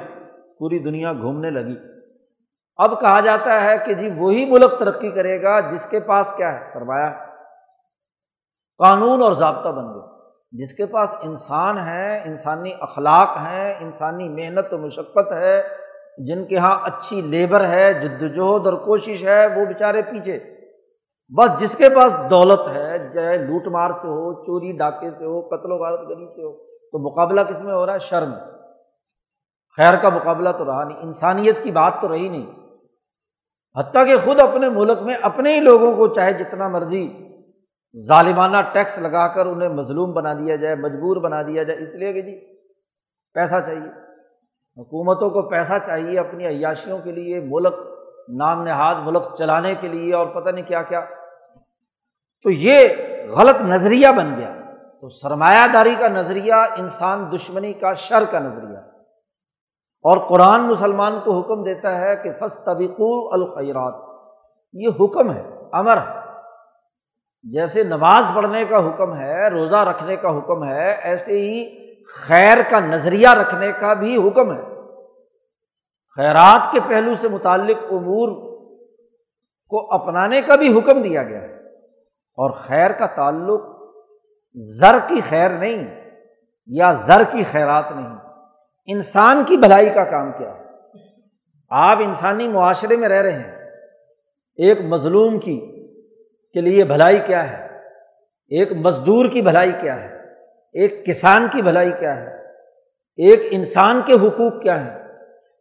پوری 0.58 0.78
دنیا 0.78 1.12
گھومنے 1.12 1.50
لگی۔ 1.50 1.76
اب 2.76 3.00
کہا 3.00 3.20
جاتا 3.20 3.64
ہے 3.64 3.78
کہ 3.86 3.94
جی 3.94 4.10
وہی 4.16 4.50
ملک 4.50 4.78
ترقی 4.78 5.10
کرے 5.10 5.42
گا 5.42 5.60
جس 5.60 5.86
کے 5.86 6.00
پاس 6.00 6.32
کیا 6.32 6.60
ہے؟ 6.60 6.68
سرمایہ۔ 6.68 7.10
قانون 8.78 9.22
اور 9.22 9.32
ضابطہ 9.32 9.68
بن 9.68 9.84
گیا 9.84 10.06
جس 10.52 10.72
کے 10.72 10.86
پاس 10.86 11.14
انسان 11.22 11.78
ہے، 11.78 12.22
انسانی 12.24 12.72
اخلاق 12.80 13.36
ہیں، 13.36 13.74
انسانی 13.80 14.28
محنت 14.28 14.72
و 14.72 14.78
مشقت 14.78 15.32
ہے 15.32 15.85
جن 16.18 16.44
کے 16.44 16.54
یہاں 16.54 16.78
اچھی 16.82 17.20
لیبر 17.20 17.68
ہے، 17.68 17.92
جدوجہد 17.92 18.66
اور 18.66 18.74
کوشش 18.74 19.24
ہے، 19.24 19.46
وہ 19.46 19.64
بیچارے 19.64 20.02
پیچھے۔ 20.02 20.38
بس 21.36 21.60
جس 21.60 21.76
کے 21.76 21.88
پاس 21.90 22.18
دولت 22.30 22.68
ہے، 22.74 23.10
چاہے 23.12 23.38
لوٹ 23.38 23.66
مار 23.66 23.90
سے 23.90 24.08
ہو، 24.08 24.42
چوری 24.42 24.72
ڈاکے 24.72 25.10
سے 25.10 25.24
ہو، 25.24 25.40
قتل 25.40 25.72
و 25.72 25.76
غارت 25.76 26.00
گری 26.00 26.26
سے 26.26 26.42
ہو، 26.42 26.52
تو 26.66 27.10
مقابلہ 27.10 27.40
کس 27.40 27.62
میں 27.62 27.74
ہو 27.74 27.86
رہا 27.86 27.92
ہے؟ 27.92 27.98
شرم۔ 27.98 28.32
خیر 29.76 29.96
کا 29.96 30.08
مقابلہ 30.08 30.48
تو 30.58 30.64
رہا 30.64 30.84
نہیں، 30.84 30.98
انسانیت 30.98 31.62
کی 31.62 31.70
بات 31.72 31.92
تو 32.00 32.12
رہی 32.12 32.28
نہیں۔ 32.28 32.46
حتیٰ 33.78 34.06
کہ 34.06 34.16
خود 34.24 34.40
اپنے 34.40 34.68
ملک 34.68 35.02
میں 35.02 35.14
اپنے 35.22 35.54
ہی 35.54 35.60
لوگوں 35.60 35.96
کو 35.96 36.06
چاہے 36.06 36.32
جتنا 36.32 36.68
مرضی 36.68 37.12
ظالمانہ 38.08 38.56
ٹیکس 38.72 38.98
لگا 38.98 39.28
کر 39.28 39.46
انہیں 39.46 39.68
مظلوم 39.68 40.12
بنا 40.12 40.32
دیا 40.32 40.56
جائے، 40.56 40.74
مجبور 40.74 41.16
بنا 41.16 41.42
دیا 41.42 41.62
جائے، 41.62 41.88
اس 41.88 41.94
لیے 41.94 42.12
کہ 42.12 42.22
جی 42.22 42.56
پیسہ 43.34 43.54
چاہیے۔ 43.66 44.05
حکومتوں 44.76 45.30
کو 45.30 45.42
پیسہ 45.42 45.72
چاہیے 45.86 46.18
اپنی 46.18 46.46
عیاشیوں 46.46 46.98
کے 46.98 47.12
لیے، 47.12 47.40
ملک 47.40 47.74
نام 48.28 48.62
نہاد 48.62 48.94
ملک 48.94 49.22
چلانے 49.38 49.74
کے 49.74 49.88
لیے 49.88 50.14
اور 50.14 50.26
پتہ 50.26 50.50
نہیں 50.50 50.64
کیا 50.64 50.82
کیا۔ 50.82 51.00
تو 52.42 52.50
یہ 52.50 52.88
غلط 53.36 53.62
نظریہ 53.62 54.08
بن 54.16 54.34
گیا۔ 54.36 54.54
تو 55.00 55.08
سرمایہ 55.08 55.66
داری 55.72 55.94
کا 55.94 56.08
نظریہ، 56.08 56.52
انسان 56.52 57.32
دشمنی 57.34 57.72
کا 57.72 57.92
شر 57.92 58.24
کا 58.30 58.38
نظریہ۔ 58.38 58.78
اور 60.02 60.18
قرآن 60.18 60.60
مسلمان 60.60 61.20
کو 61.20 61.40
حکم 61.40 61.64
دیتا 61.64 61.98
ہے 61.98 62.16
کہ 62.16 62.32
فس 62.32 62.64
طبیق 62.64 63.00
الخیرات۔ 63.32 63.94
یہ 64.72 64.88
حکم 65.00 65.32
ہے، 65.32 65.42
امر 65.72 65.96
ہے۔ 65.96 66.20
جیسے 67.42 67.82
نماز 67.82 68.24
پڑھنے 68.34 68.64
کا 68.64 68.88
حکم 68.88 69.16
ہے، 69.16 69.48
روزہ 69.48 69.76
رکھنے 69.76 70.16
کا 70.16 70.38
حکم 70.38 70.64
ہے، 70.64 70.92
ایسے 70.92 71.32
ہی 71.32 71.85
خیر 72.14 72.58
کا 72.70 72.80
نظریہ 72.80 73.28
رکھنے 73.28 73.72
کا 73.72 73.94
بھی 73.94 74.28
حکم 74.28 74.56
ہے۔ 74.56 74.62
خیرات 76.16 76.72
کے 76.72 76.80
پہلو 76.88 77.14
سے 77.14 77.28
متعلق 77.28 77.76
امور 77.90 78.28
کو 79.68 79.94
اپنانے 79.94 80.42
کا 80.42 80.56
بھی 80.56 80.78
حکم 80.78 81.02
دیا 81.02 81.22
گیا 81.22 81.42
ہے۔ 81.42 81.54
اور 82.10 82.50
خیر 82.50 82.92
کا 82.92 83.06
تعلق 83.06 83.60
زر 84.54 84.98
کی 85.08 85.20
خیر 85.28 85.50
نہیں 85.50 86.10
یا 86.66 86.92
زر 86.92 87.22
کی 87.30 87.42
خیرات 87.44 87.84
نہیں۔ 87.94 88.16
انسان 88.86 89.44
کی 89.44 89.56
بھلائی 89.56 89.90
کا 89.90 90.04
کام 90.04 90.32
کیا 90.32 90.54
ہے۔ 90.54 90.64
آپ 91.70 91.98
انسانی 91.98 92.48
معاشرے 92.48 92.96
میں 92.96 93.08
رہ 93.08 93.22
رہے 93.22 93.32
ہیں۔ 93.32 93.70
ایک 94.56 94.80
مظلوم 94.80 95.38
کی 95.38 95.86
کے 96.52 96.60
لیے 96.60 96.84
بھلائی 96.84 97.18
کیا 97.26 97.50
ہے؟ 97.50 97.66
ایک 98.48 98.72
مزدور 98.72 99.28
کی 99.28 99.42
بھلائی 99.42 99.72
کیا 99.80 100.04
ہے؟ 100.04 100.15
ایک 100.76 101.06
کسان 101.06 101.48
کی 101.52 101.62
بھلائی 101.62 101.92
کیا 101.98 102.16
ہے؟ 102.16 102.36
ایک 103.16 103.40
انسان 103.50 104.02
کے 104.06 104.12
حقوق 104.12 104.62
کیا 104.62 104.84
ہے 104.84 105.06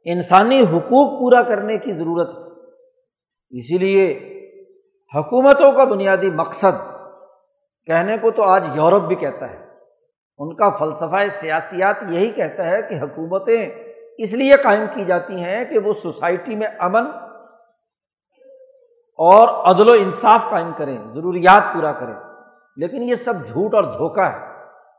انسانی 0.05 0.61
حقوق 0.61 1.19
پورا 1.19 1.41
کرنے 1.41 1.77
کی 1.77 1.91
ضرورت 1.91 2.29
ہے۔ 2.29 2.69
اسی 3.59 3.77
لیے 3.77 4.19
حکومتوں 5.15 5.71
کا 5.71 5.83
بنیادی 5.83 6.29
مقصد 6.29 6.91
کہنے 7.85 8.17
کو 8.17 8.31
تو 8.31 8.43
آج 8.43 8.67
یورپ 8.75 9.03
بھی 9.03 9.15
کہتا 9.15 9.49
ہے۔ 9.49 9.65
ان 10.37 10.55
کا 10.55 10.69
فلسفہ 10.69 11.27
سیاسیات 11.31 11.95
یہی 12.09 12.29
کہتا 12.29 12.63
ہے 12.63 12.81
کہ 12.81 12.95
حکومتیں 12.95 13.69
اس 14.17 14.33
لیے 14.33 14.53
قائم 14.53 14.85
کی 14.93 15.05
جاتی 15.05 15.43
ہیں 15.43 15.65
کہ 15.65 15.79
وہ 15.79 15.93
سوسائٹی 15.93 16.55
میں 16.55 16.67
امن 16.79 17.05
اور 19.17 19.71
عدل 19.71 19.89
و 19.89 19.93
انصاف 19.93 20.41
قائم 20.49 20.71
کریں، 20.77 20.97
ضروریات 20.97 21.73
پورا 21.73 21.91
کریں۔ 21.91 22.15
لیکن 22.77 23.03
یہ 23.03 23.15
سب 23.15 23.33
جھوٹ 23.45 23.73
اور 23.73 23.83
دھوکہ 23.83 24.21
ہے۔ 24.21 24.54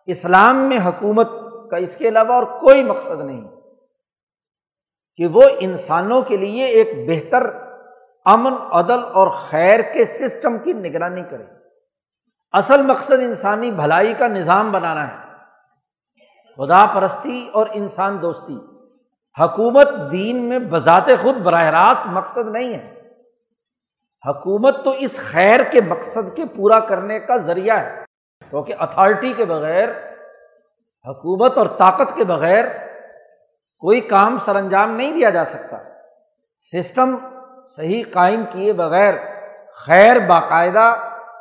اسلام 0.06 0.56
میں 0.56 0.78
حکومت 0.84 1.28
کا 1.70 1.76
اس 1.76 1.96
کے 1.96 2.08
علاوہ 2.08 2.32
اور 2.32 2.42
کوئی 2.42 2.82
مقصد 2.82 3.24
نہیں۔ 3.24 3.48
کہ 5.16 5.26
وہ 5.26 5.42
انسانوں 5.60 6.22
کے 6.22 6.36
لیے 6.36 6.64
ایک 6.64 7.08
بہتر 7.08 7.46
امن، 8.24 8.52
عدل 8.70 9.04
اور 9.12 9.28
خیر 9.28 9.80
کے 9.80 10.04
سسٹم 10.04 10.58
کی 10.58 10.72
نگرانی 10.72 11.22
کرے۔ 11.30 11.44
اصل 12.52 12.82
مقصد 12.82 13.12
انسانی 13.12 13.70
بھلائی 13.70 14.14
کا 14.14 14.28
نظام 14.28 14.72
بنانا 14.72 15.08
ہے۔ 15.08 15.16
خدا 16.56 16.86
پرستی 16.94 17.50
اور 17.52 17.66
انسان 17.72 18.22
دوستی۔ 18.22 18.56
حکومت 19.38 20.12
دین 20.12 20.48
میں 20.48 20.58
بذات 20.58 21.06
خود 21.22 21.36
براہ 21.36 21.64
راست 21.64 22.02
مقصد 22.06 22.48
نہیں 22.48 22.74
ہے۔ 22.74 22.94
حکومت 24.26 24.84
تو 24.84 24.90
اس 24.90 25.16
خیر 25.16 25.62
کے 25.62 25.80
مقصد 25.80 26.36
کے 26.36 26.44
پورا 26.56 26.80
کرنے 26.80 27.20
کا 27.20 27.36
ذریعہ 27.36 27.78
ہے۔ 27.78 28.05
کیونکہ 28.50 28.74
اتھارٹی 28.78 29.32
کے 29.32 29.44
بغیر، 29.44 29.88
حکومت 31.09 31.59
اور 31.59 31.66
طاقت 31.66 32.16
کے 32.16 32.24
بغیر 32.24 32.64
کوئی 33.78 34.00
کام 34.00 34.38
سر 34.38 34.56
انجام 34.56 34.96
نہیں 34.96 35.12
دیا 35.12 35.30
جا 35.30 35.44
سکتا۔ 35.44 35.76
سسٹم 36.59 37.16
صحیح 37.66 38.04
قائم 38.12 38.44
کیے 38.50 38.72
بغیر 38.72 39.14
خیر 39.87 40.26
باقاعدہ، 40.26 40.94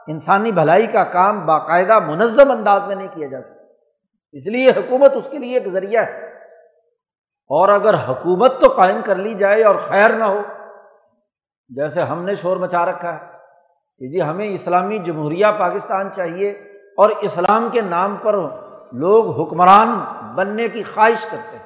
انسانی 0.07 0.51
بھلائی 0.51 0.87
کا 0.87 1.03
کام 1.03 1.45
باقاعدہ 1.45 1.99
منظم 1.99 2.51
انداز 2.51 2.81
میں 2.87 2.95
نہیں 2.95 3.07
کیا 3.07 3.27
جا 3.27 3.41
سکتا۔ 3.41 3.63
اس 4.31 4.45
لیے 4.45 4.69
حکومت 4.69 5.11
اس 5.15 5.27
کے 5.31 5.37
لیے 5.37 5.53
ایک 5.53 5.67
ذریعہ 5.67 6.03
ہے۔ 6.03 6.25
اور 7.49 7.69
اگر 7.69 7.93
حکومت 7.93 8.61
تو 8.61 8.67
قائم 8.67 9.01
کر 9.05 9.15
لی 9.15 9.33
جائے 9.33 9.63
اور 9.63 9.75
خیر 9.75 10.09
نہ 10.09 10.23
ہو، 10.23 10.41
جیسے 11.69 12.01
ہم 12.01 12.23
نے 12.25 12.35
شور 12.35 12.57
مچا 12.57 12.85
رکھا 12.85 13.13
ہے 13.13 13.19
کہ 13.99 14.07
جی 14.07 14.21
ہمیں 14.21 14.49
اسلامی 14.49 14.97
جمہوریہ 14.97 15.45
پاکستان 15.59 16.11
چاہیے 16.11 16.74
اور 16.97 17.09
اسلام 17.09 17.69
کے 17.71 17.81
نام 17.81 18.15
پر 18.15 18.35
لوگ 18.91 19.41
حکمران 19.41 19.99
بننے 20.35 20.67
کی 20.67 20.83
خواہش 20.83 21.25
کرتے 21.25 21.57
ہیں۔ 21.57 21.65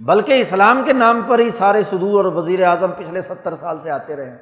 بلکہ 0.00 0.40
اسلام 0.40 0.82
کے 0.86 0.92
نام 0.92 1.22
پر 1.22 1.38
ہی 1.38 1.50
سارے 1.50 1.82
صدور 1.82 2.24
اور 2.24 2.32
وزیر 2.32 2.66
اعظم 2.66 2.90
پچھلے 2.92 3.22
ستر 3.22 3.56
سال 3.56 3.80
سے 3.80 3.90
آتے 3.90 4.16
رہے 4.16 4.30
ہیں۔ 4.30 4.38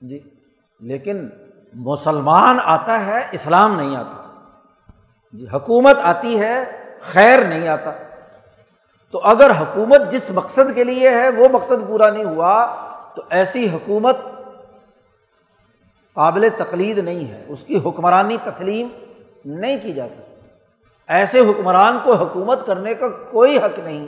جی 0.00 0.20
لیکن 0.80 1.28
مسلمان 1.74 2.58
آتا 2.64 3.06
ہے، 3.06 3.20
اسلام 3.32 3.76
نہیں 3.76 3.96
آتا۔ 3.96 4.46
جی 5.32 5.46
حکومت 5.52 5.96
آتی 6.02 6.40
ہے، 6.40 6.64
خیر 7.00 7.44
نہیں 7.44 7.68
آتا۔ 7.68 7.90
تو 9.12 9.18
اگر 9.18 9.50
حکومت 9.50 10.00
جس 10.10 10.30
مقصد 10.30 10.74
کے 10.74 10.84
لیے 10.84 11.10
ہے، 11.10 11.28
وہ 11.28 11.48
مقصد 11.52 11.88
پورا 11.88 12.10
نہیں 12.10 12.24
ہوا، 12.24 12.74
تو 13.14 13.22
ایسی 13.30 13.70
حکومت 13.72 14.16
قابل 16.14 16.48
تقلید 16.56 16.98
نہیں 16.98 17.28
ہے، 17.28 17.44
اس 17.48 17.64
کی 17.64 17.80
حکمرانی 17.84 18.36
تسلیم 18.44 18.88
نہیں 19.44 19.76
کی 19.82 19.92
جا 19.92 20.08
سکتی۔ 20.08 20.48
ایسے 21.08 21.38
حکمران 21.38 21.98
کو 22.04 22.14
حکومت 22.14 22.66
کرنے 22.66 22.94
کا 22.94 23.08
کوئی 23.08 23.58
حق 23.58 23.78
نہیں، 23.78 24.06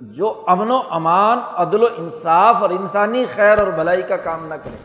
جو 0.00 0.44
امن 0.46 0.70
و 0.70 0.80
امان، 0.90 1.38
عدل 1.56 1.82
و 1.82 1.86
انصاف 1.96 2.56
اور 2.56 2.70
انسانی 2.70 3.24
خیر 3.34 3.58
اور 3.58 3.66
بھلائی 3.66 4.02
کا 4.02 4.16
کام 4.16 4.46
نہ 4.46 4.54
کرے۔ 4.54 4.76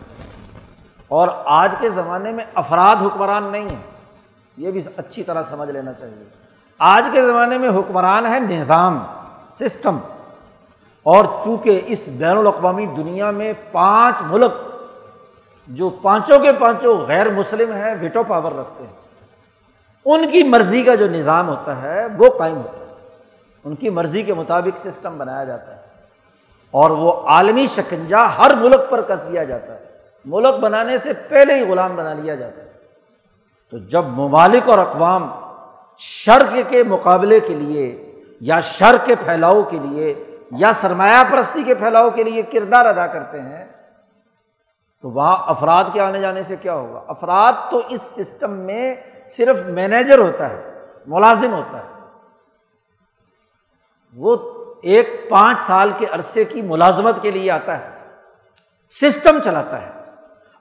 اور 1.08 1.28
آج 1.46 1.72
کے 1.80 1.90
زمانے 1.90 2.32
میں 2.32 2.46
افراد 2.56 2.96
حکمران 2.96 3.44
نہیں 3.44 3.70
ہیں، 3.70 3.82
یہ 4.58 4.72
بھی 4.72 4.82
اچھی 4.98 5.24
طرح 5.24 5.44
سمجھ 5.50 5.70
لینا 5.70 5.94
چاہیے۔ 5.94 6.24
آج 6.80 7.04
کے 7.14 7.28
زمانے 7.28 7.58
میں 7.58 7.70
حکمران 7.70 8.26
ہے 8.26 8.40
نظام، 8.40 9.00
سسٹم۔ 9.52 9.98
اور 11.04 11.26
چونکہ 11.44 11.82
اس 11.86 12.04
بین 12.08 12.38
الاقوامی 12.38 12.86
دنیا 12.86 13.32
میں 13.32 13.54
پانچ 13.72 14.16
ملک 14.22 14.52
جو 15.68 15.90
پانچوں 15.90 16.40
کے 16.40 16.52
پانچوں 16.60 16.98
غیر 16.98 17.30
مسلم 17.30 17.72
ہیں 17.72 17.96
ویٹو 18.00 18.24
پاور 18.24 18.52
رکھتے 18.52 18.84
ہیں۔ 18.84 18.94
ان 20.06 20.30
کی 20.30 20.44
مرضی 20.44 20.84
کا 20.84 20.96
جو 20.96 21.08
نظام 21.08 21.50
ہوتا 21.50 21.82
ہے، 21.82 22.06
وہ 22.18 22.30
قائم 22.38 22.58
ہوتا 22.58 22.78
ہے۔ 22.78 22.94
ان 23.64 23.76
کی 23.76 23.90
مرضی 23.90 24.24
کے 24.24 24.34
مطابق 24.34 24.88
سسٹم 24.88 25.18
بنایا 25.18 25.44
جاتا 25.44 25.76
ہے۔ 25.76 25.82
اور 26.72 26.90
وہ 26.90 27.14
عالمی 27.14 27.68
شکنجا 27.68 28.38
ہر 28.38 28.56
ملک 28.56 28.90
پر 28.90 29.02
کس 29.02 29.32
دیا 29.32 29.44
جاتا 29.44 29.74
ہے۔ 29.74 29.80
ملک 30.26 30.54
بنانے 30.54 30.98
سے 30.98 31.14
پہلے 31.14 31.54
ہی 31.54 31.72
غلام 31.72 31.96
بنا 31.96 32.14
لیا 32.14 32.36
جاتا 32.36 32.62
ہے۔ 32.62 32.72
تو 33.72 33.78
جب 33.78 34.06
ممالک 34.06 34.70
اور 34.70 34.78
اقوام 34.78 35.30
شرق 35.98 36.58
کے 36.70 36.84
مقابلے 36.84 37.40
کے 37.40 37.54
لیے 37.54 38.12
یا 38.42 38.60
شر 38.60 38.96
کے 39.04 39.16
پھیلاؤ 39.16 39.62
کے 39.62 39.78
لیے 39.84 40.24
یا 40.52 40.74
سرمایہ 40.74 41.24
پرستی 41.32 41.64
کے 41.64 41.76
پھیلاؤ 41.76 42.10
کے 42.10 42.24
لیے 42.24 42.42
کردار 42.42 42.86
ادا 42.86 43.08
کرتے 43.08 43.42
ہیں 43.42 43.73
تو 45.04 45.10
وہاں 45.10 45.38
افراد 45.48 45.84
کے 45.94 46.02
آنے 46.02 46.22
جانے 46.22 46.44
سے 46.44 46.56
کیا 46.56 46.74
ہوگا؟ 46.74 47.02
افراد 47.08 47.54
تو 47.72 47.82
اس 47.90 48.02
سسٹم 48.02 48.52
میں 48.52 48.96
صرف 49.28 49.66
مینیجر 49.66 50.18
ہوتا 50.18 50.50
ہے، 50.50 50.80
ملازم 51.08 51.54
ہوتا 51.54 51.78
ہے۔ 51.78 52.00
وہ 54.16 54.38
ایک 54.84 55.30
پانچ 55.30 55.60
سال 55.60 55.92
کے 55.98 56.06
عرصے 56.12 56.46
کی 56.46 56.62
ملازمت 56.62 57.22
کے 57.22 57.32
لیے 57.32 57.52
آتا 57.52 57.78
ہے۔ 57.78 57.90
سسٹم 59.02 59.40
چلاتا 59.40 59.82
ہے۔ 59.82 59.90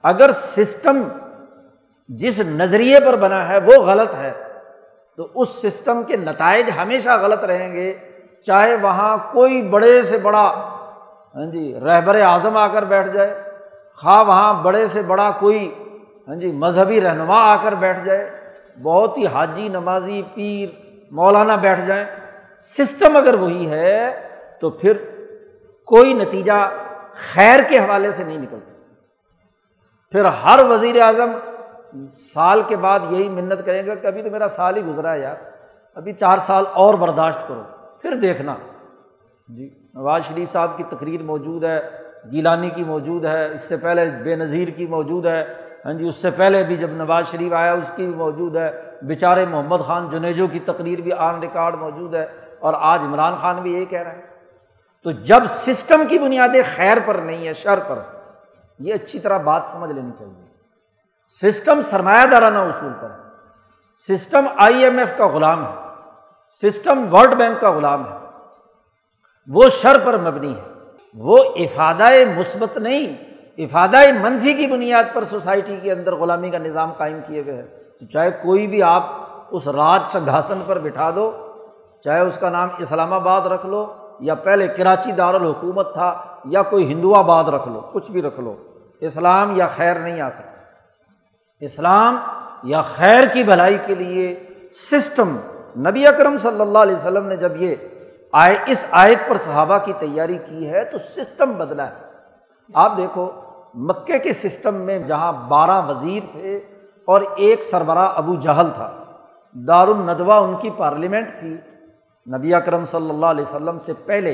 اگر 0.03 0.31
سسٹم 0.31 1.03
جس 2.07 2.39
نظریے 2.39 2.99
پر 2.99 3.15
بنا 3.15 3.49
ہے 3.49 3.57
وہ 3.57 3.83
غلط 3.83 4.13
ہے، 4.13 4.31
تو 5.17 5.27
اس 5.35 5.49
سسٹم 5.49 6.03
کے 6.03 6.17
نتائج 6.17 6.69
ہمیشہ 6.77 7.09
غلط 7.09 7.43
رہیں 7.43 7.73
گے۔ 7.73 7.93
چاہے 8.45 8.75
وہاں 8.75 9.17
کوئی 9.17 9.61
بڑے 9.61 10.03
سے 10.03 10.17
بڑا 10.17 10.69
ہاں 11.35 11.51
جی 11.51 11.79
رہبر 11.79 12.21
اعظم 12.21 12.57
آ 12.57 12.67
کر 12.67 12.83
بیٹھ 12.83 13.09
جائے۔ 13.09 13.52
خواہ 13.99 14.23
وہاں 14.27 14.53
بڑے 14.63 14.87
سے 14.87 15.01
بڑا 15.01 15.29
کوئی 15.31 15.59
ہاں 16.27 16.35
جی 16.35 16.51
مذہبی 16.51 17.01
رہنما 17.01 17.39
آ 17.51 17.55
کر 17.63 17.73
بیٹھ 17.75 18.03
جائے، 18.05 18.29
بہت 18.83 19.17
ہی 19.17 19.25
حاجی، 19.27 19.67
نمازی، 19.69 20.21
پیر، 20.33 20.69
مولانا 21.11 21.55
بیٹھ 21.55 21.81
جائیں، 21.85 22.05
سسٹم 22.67 23.17
اگر 23.17 23.33
وہی 23.33 23.69
ہے 23.69 23.99
تو 24.59 24.69
پھر 24.69 24.97
کوئی 25.87 26.13
نتیجہ 26.13 26.53
خیر 27.33 27.59
کے 27.69 27.79
حوالے 27.79 28.11
سے 28.11 28.23
نہیں 28.23 28.37
نکل 28.37 28.61
سکتا۔ 28.61 28.81
پھر 30.13 30.25
ہر 30.43 30.59
وزیر 30.69 31.01
اعظم 31.01 31.31
سال 32.33 32.61
کے 32.67 32.75
بعد 32.75 32.99
یہی 33.09 33.27
منت 33.29 33.65
کریں 33.65 33.85
گا 33.87 33.95
کہ 33.95 34.07
ابھی 34.07 34.21
تو 34.21 34.29
میرا 34.31 34.47
سال 34.47 34.77
ہی 34.77 34.81
گزرا 34.85 35.13
ہے 35.13 35.19
یار، 35.19 35.35
ابھی 35.95 36.13
چار 36.13 36.37
سال 36.37 36.63
اور 36.73 36.93
برداشت 36.93 37.47
کرو، 37.47 37.63
پھر 38.01 38.15
دیکھنا۔ 38.15 38.55
جی 39.49 39.69
نواز 39.93 40.25
شریف 40.25 40.51
صاحب 40.53 40.77
کی 40.77 40.83
تقریر 40.89 41.23
موجود 41.23 41.63
ہے 41.63 41.79
گیلانی 42.31 42.69
کی 42.69 42.83
موجود 42.83 43.25
ہے، 43.25 43.53
اس 43.53 43.63
سے 43.63 43.77
پہلے 43.77 44.09
بے 44.23 44.35
نظیر 44.35 44.67
کی 44.67 44.87
موجود 44.87 45.25
ہے۔ 45.25 45.53
ہاں 45.85 45.93
جی 45.93 46.07
اس 46.07 46.15
سے 46.15 46.31
پہلے 46.31 46.63
بھی 46.63 46.77
جب 46.77 46.89
نواز 46.89 47.27
شریف 47.27 47.53
آیا، 47.53 47.73
اس 47.73 47.91
کی 47.95 48.05
بھی 48.05 48.13
موجود 48.13 48.55
ہے۔ 48.55 48.81
بیچارے 49.01 49.45
محمد 49.45 49.77
خان 49.85 50.09
جنیجو 50.09 50.47
کی 50.47 50.59
تقریر 50.59 51.01
بھی 51.01 51.11
آن 51.13 51.39
ریکارڈ 51.39 51.75
موجود 51.75 52.15
ہے۔ 52.15 52.25
اور 52.59 52.73
آج 52.77 52.99
عمران 53.03 53.33
خان 53.41 53.61
بھی 53.61 53.73
یہی 53.73 53.85
کہہ 53.85 54.01
رہے 54.01 54.11
ہیں 54.11 54.21
تو 55.03 55.11
جب 55.11 55.43
سسٹم 55.49 56.03
کی 56.09 56.19
بنیادیں 56.19 56.61
خیر 56.75 56.97
پر 57.05 57.15
نہیں 57.15 57.47
ہے 57.47 57.53
شر 57.53 57.79
پر، 57.87 57.99
یہ 58.79 58.93
اچھی 58.93 59.19
طرح 59.19 59.37
بات 59.37 59.61
سمجھ 59.71 59.91
لینی 59.91 60.11
چاہیے۔ 60.19 60.53
سسٹم 61.41 61.81
سرمایہ 61.81 62.25
دارانہ 62.25 62.57
اصول 62.57 62.93
پر۔ 63.01 63.09
ہے 63.09 63.23
سسٹم 64.07 64.45
آئی 64.57 64.83
ایم 64.83 64.97
ایف 64.97 65.17
کا 65.17 65.27
غلام 65.27 65.65
ہے۔ 65.65 65.75
سسٹم 66.61 67.13
ورلڈ 67.13 67.33
بینک 67.33 67.61
کا 67.61 67.71
غلام 67.71 68.13
ہے۔ 68.13 68.17
وہ 69.47 69.69
شر 69.69 69.99
پر 70.03 70.17
مبنی 70.17 70.55
ہے۔ 70.57 70.72
وہ 71.15 71.37
افادہ 71.55 72.09
مثبت 72.37 72.77
نہیں، 72.77 73.13
افادہ 73.57 73.97
منفی 74.21 74.53
کی 74.53 74.67
بنیاد 74.67 75.03
پر 75.13 75.23
سوسائٹی 75.23 75.77
کے 75.81 75.91
اندر 75.91 76.13
غلامی 76.13 76.49
کا 76.49 76.57
نظام 76.57 76.91
قائم 76.91 77.19
کیے 77.27 77.41
ہوئے 77.41 77.55
ہیں۔ 77.55 78.05
چاہے 78.05 78.31
کوئی 78.31 78.67
بھی 78.67 78.83
آپ 78.83 79.03
اس 79.51 79.67
راج 79.67 80.01
سنگھاسن 80.07 80.61
پر 80.65 80.79
بٹھا 80.79 81.09
دو، 81.15 81.31
چاہے 82.03 82.19
اس 82.19 82.37
کا 82.37 82.49
نام 82.49 82.69
اسلام 82.77 83.13
آباد 83.13 83.41
رکھ 83.41 83.65
لو، 83.65 83.85
یا 84.19 84.35
پہلے 84.35 84.67
کراچی 84.67 85.11
دارالحکومت 85.11 85.93
تھا، 85.93 86.13
یا 86.45 86.61
کوئی 86.63 86.91
ہندو 86.91 87.15
آباد 87.15 87.43
رکھ 87.43 87.67
لو، 87.67 87.81
کچھ 87.91 88.11
بھی 88.11 88.21
رکھ 88.21 88.39
لو، 88.39 88.55
اسلام 89.01 89.51
یا 89.55 89.67
خیر 89.67 89.99
نہیں 89.99 90.21
آ 90.21 90.29
سکتا۔ 90.29 90.51
اسلام 91.59 92.17
یا 92.63 92.81
خیر 92.81 93.23
کی 93.33 93.43
بھلائی 93.43 93.77
کے 93.85 93.95
لیے 93.95 94.35
سسٹم 94.71 95.37
نبی 95.87 96.07
اکرم 96.07 96.37
صلی 96.37 96.61
اللہ 96.61 96.79
علیہ 96.79 96.95
وسلم 96.95 97.27
نے 97.27 97.35
جب 97.35 97.61
یہ 97.61 97.75
آئے، 98.33 98.57
اس 98.65 98.85
آیت 98.91 99.29
پر 99.29 99.35
صحابہ 99.35 99.77
کی 99.77 99.93
تیاری 99.99 100.37
کی 100.45 100.69
ہے 100.69 100.85
تو 100.85 100.97
سسٹم 100.97 101.51
بدلا 101.51 101.87
ہے۔ 101.87 101.95
آپ 102.73 102.97
دیکھو 102.97 103.31
مکے 103.73 104.19
کے 104.19 104.33
سسٹم 104.33 104.75
میں 104.75 104.99
جہاں 104.99 105.33
بارہ 105.33 105.89
وزیر 105.89 106.23
تھے 106.31 106.57
اور 107.05 107.21
ایک 107.35 107.63
سربراہ 107.63 108.13
ابو 108.15 108.35
جہل 108.35 108.69
تھا 108.73 108.91
دار 109.67 109.87
الندوا 109.87 110.37
ان 110.37 110.55
کی 110.55 110.69
پارلیمنٹ 110.77 111.29
تھی۔ 111.39 111.57
نبی 112.35 112.53
اکرم 112.53 112.85
صلی 112.85 113.09
اللہ 113.09 113.25
علیہ 113.25 113.43
وسلم 113.43 113.79
سے 113.79 113.93
پہلے 114.05 114.31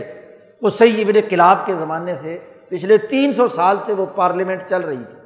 اسی 0.62 1.02
ابن 1.02 1.30
کلاب 1.30 1.58
کے 1.66 1.76
زمانے 1.76 2.16
سے 2.16 2.38
پچھلے 2.70 2.98
تین 2.98 3.34
سو 3.34 3.48
سال 3.48 3.78
سے 3.86 3.94
وہ 3.94 4.06
پارلیمنٹ 4.16 4.62
چل 4.70 4.82
رہی 4.82 5.04
تھی۔ 5.04 5.20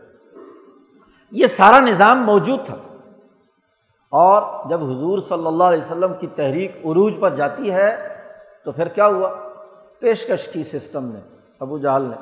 یہ 1.31 1.47
سارا 1.47 1.79
نظام 1.79 2.23
موجود 2.23 2.59
تھا۔ 2.65 2.75
اور 4.11 4.69
جب 4.69 4.83
حضور 4.83 5.19
صلی 5.29 5.47
اللہ 5.47 5.63
علیہ 5.63 5.81
وسلم 5.81 6.13
کی 6.19 6.27
تحریک 6.27 6.75
عروج 6.85 7.13
پر 7.19 7.29
جاتی 7.29 7.71
ہے 7.71 8.12
تو 8.65 8.71
پھر 8.71 8.87
کیا 8.87 9.07
ہوا؟ 9.07 9.29
پیشکش 9.99 10.47
کی 10.47 10.63
سسٹم 10.63 11.05
نے، 11.05 11.19
ابو 11.59 11.77
جہل 11.77 12.01
نے، 12.01 12.15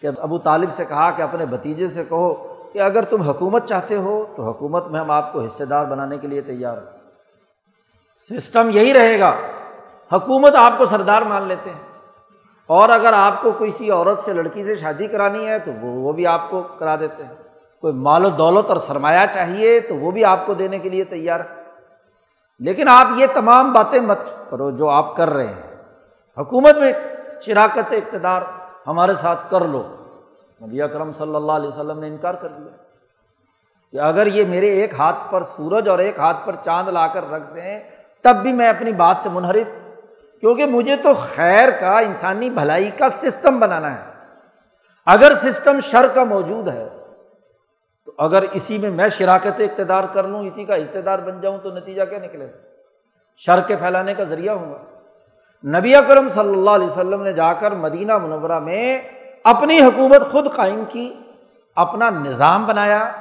کہ 0.00 0.08
ابو 0.18 0.38
طالب 0.38 0.68
سے 0.76 0.84
کہا 0.84 1.10
کہ 1.10 1.22
اپنے 1.22 1.46
بھتیجے 1.46 1.88
سے 1.88 2.04
کہو 2.04 2.54
کہ 2.72 2.78
اگر 2.78 3.02
تم 3.02 3.20
حکومت 3.20 3.66
چاہتے 3.66 3.96
ہو 3.96 4.24
تو 4.36 4.50
حکومت 4.50 4.86
میں 4.86 5.00
ہم 5.00 5.10
آپ 5.10 5.32
کو 5.32 5.40
حصے 5.40 5.64
دار 5.64 5.84
بنانے 5.86 6.18
کے 6.18 6.26
لیے 6.26 6.40
تیار 6.40 6.76
ہیں۔ 6.76 6.98
سسٹم 8.30 8.70
یہی 8.72 8.94
رہے 8.94 9.20
گا۔ 9.20 9.36
حکومت 10.12 10.54
آپ 10.54 10.78
کو 10.78 10.86
سردار 10.86 11.22
مان 11.22 11.42
لیتے 11.42 11.70
ہیں۔ 11.70 11.80
اور 12.66 12.88
اگر 12.88 13.12
آپ 13.12 13.42
کو 13.42 13.52
کسی 13.52 13.90
عورت 13.90 14.22
سے 14.22 14.32
لڑکی 14.32 14.64
سے 14.64 14.76
شادی 14.76 15.06
کرانی 15.06 15.46
ہے 15.46 15.58
تو 15.58 15.70
وہ 15.80 15.90
وہ 15.90 16.12
بھی 16.12 16.26
آپ 16.26 16.50
کو 16.50 16.62
کرا 16.62 16.96
دیتے 16.96 17.24
ہیں۔ 17.24 17.34
کوئی 17.80 17.92
مال 17.92 18.24
و 18.24 18.28
دولت 18.28 18.68
اور 18.68 18.76
سرمایہ 18.76 19.26
چاہیے 19.32 19.80
تو 19.80 19.94
وہ 19.94 20.10
بھی 20.10 20.24
آپ 20.24 20.46
کو 20.46 20.54
دینے 20.54 20.78
کے 20.78 20.88
لیے 20.88 21.04
تیار 21.04 21.40
ہے۔ 21.40 21.62
لیکن 22.58 22.88
آپ 22.88 23.06
یہ 23.16 23.26
تمام 23.34 23.72
باتیں 23.72 24.00
مت 24.00 24.18
کرو 24.50 24.70
جو 24.70 24.88
آپ 24.88 25.16
کر 25.16 25.30
رہے 25.30 25.46
ہیں۔ 25.46 25.67
حکومت 26.38 26.76
میں 26.76 26.92
شراکت 27.40 27.92
اقتدار 27.92 28.42
ہمارے 28.86 29.14
ساتھ 29.14 29.50
کر 29.50 29.60
لو۔ 29.60 29.94
نبی 30.62 30.82
اکرم 30.82 31.12
صلی 31.12 31.34
اللہ 31.34 31.52
علیہ 31.52 31.68
وسلم 31.68 31.98
نے 31.98 32.06
انکار 32.06 32.34
کر 32.34 32.48
دیا 32.48 32.76
کہ 33.92 34.00
اگر 34.00 34.26
یہ 34.26 34.44
میرے 34.44 34.66
ایک 34.66 34.94
ہاتھ 34.94 35.18
پر 35.30 35.42
سورج 35.42 35.88
اور 35.88 35.98
ایک 35.98 36.18
ہاتھ 36.18 36.36
پر 36.44 36.54
چاند 36.64 36.88
لا 36.88 37.06
کر 37.06 37.30
رکھ 37.30 37.54
دیں، 37.54 37.80
تب 38.24 38.36
بھی 38.42 38.52
میں 38.52 38.68
اپنی 38.68 38.92
بات 38.92 39.16
سے 39.22 39.28
منحرف۔ 39.28 39.88
کیونکہ 40.40 40.66
مجھے 40.66 40.96
تو 40.96 41.14
خیر 41.14 41.68
کا، 41.80 41.98
انسانی 41.98 42.50
بھلائی 42.50 42.90
کا 42.90 43.08
سسٹم 43.08 43.60
بنانا 43.60 43.94
ہے۔ 43.94 44.10
اگر 45.06 45.34
سسٹم 45.34 45.80
شر 45.80 46.06
کا 46.14 46.24
موجود 46.24 46.68
ہے، 46.68 46.88
تو 48.06 48.12
اگر 48.18 48.42
اسی 48.42 48.78
میں 48.78 48.90
میں 48.90 49.08
شراکت 49.08 49.60
اقتدار 49.60 50.04
کر 50.04 50.24
لوں، 50.24 50.46
اسی 50.46 50.64
کا 50.64 50.76
حصے 50.76 51.02
دار 51.02 51.18
بن 51.18 51.40
جاؤں، 51.40 51.58
تو 51.58 51.70
نتیجہ 51.70 52.02
کیا 52.02 52.18
نکلے؟ 52.18 52.48
شر 53.36 53.60
کے 53.60 53.76
پھیلانے 53.76 54.14
کا 54.14 54.24
ذریعہ 54.24 54.54
ہوں۔ 54.54 54.74
گا 54.74 54.87
نبی 55.64 55.94
اکرم 55.94 56.28
صلی 56.28 56.48
اللہ 56.48 56.70
علیہ 56.70 56.86
وسلم 56.86 57.22
نے 57.22 57.32
جا 57.32 57.52
کر 57.52 57.72
مدینہ 57.72 58.18
منورہ 58.18 58.58
میں 58.58 59.02
اپنی 59.44 59.80
حکومت 59.80 60.32
خود 60.32 60.52
قائم 60.52 60.84
کی، 60.88 61.14
اپنا 61.76 62.10
نظام 62.10 62.66
بنایا، 62.66 63.12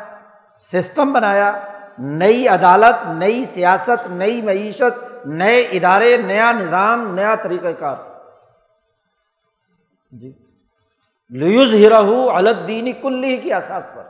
سسٹم 0.56 1.13
بنایا، 1.13 1.52
نئی 2.00 2.47
عدالت، 2.47 3.08
نئی 3.08 3.45
سیاست، 3.45 4.08
نئی 4.10 4.41
معیشت، 4.41 5.28
نئے 5.28 5.62
ادارے، 5.62 6.17
نیا 6.17 6.52
نظام، 6.52 7.13
نیا 7.15 7.36
طریقۂ 7.36 7.67
کار۔ 7.80 7.95
جی۔ 10.12 10.32
لیوز 11.30 11.73
ہیرا 11.73 12.00
الدینی 12.34 12.91
کلی 12.91 13.38
کی 13.38 13.54
احساس 13.54 13.89
پر۔ 13.95 14.04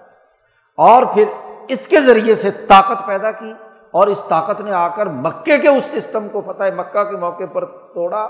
اور 0.76 1.06
پھر 1.06 1.26
اس 1.68 1.88
کے 1.88 2.02
ذریعے 2.02 2.36
سے 2.36 2.52
طاقت 2.52 3.08
پیدا 3.08 3.32
کی۔ 3.32 3.54
اور 3.92 4.08
اس 4.08 4.24
طاقت 4.30 4.62
نے 4.62 4.72
آ 4.72 4.88
کر 4.88 5.06
مکے 5.06 5.58
کے 5.58 5.68
اس 5.68 5.86
سسٹم 5.86 6.30
کو 6.30 6.42
فتح 6.42 6.64
مکہ 6.76 7.04
کے 7.04 7.16
موقع 7.16 7.44
پر 7.54 7.66
توڑا 7.66 8.24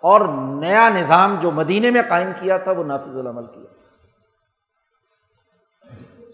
اور 0.00 0.20
نیا 0.60 0.88
نظام 0.88 1.40
جو 1.40 1.50
مدینے 1.50 1.90
میں 1.90 2.02
قائم 2.08 2.30
کیا 2.40 2.58
تھا 2.58 2.70
وہ 2.70 2.84
نافذ 2.84 3.16
العمل 3.16 3.46
کیا۔ 3.46 3.76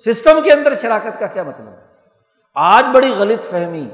سسٹم 0.04 0.42
کے 0.42 0.52
اندر 0.52 0.74
شراکت 0.74 1.20
کا 1.20 1.26
کیا 1.26 1.42
مطلب 1.42 1.68
ہے؟ 1.68 1.76
آج 2.54 2.84
بڑی 2.94 3.10
غلط 3.10 3.50
فہمی۔ 3.50 3.88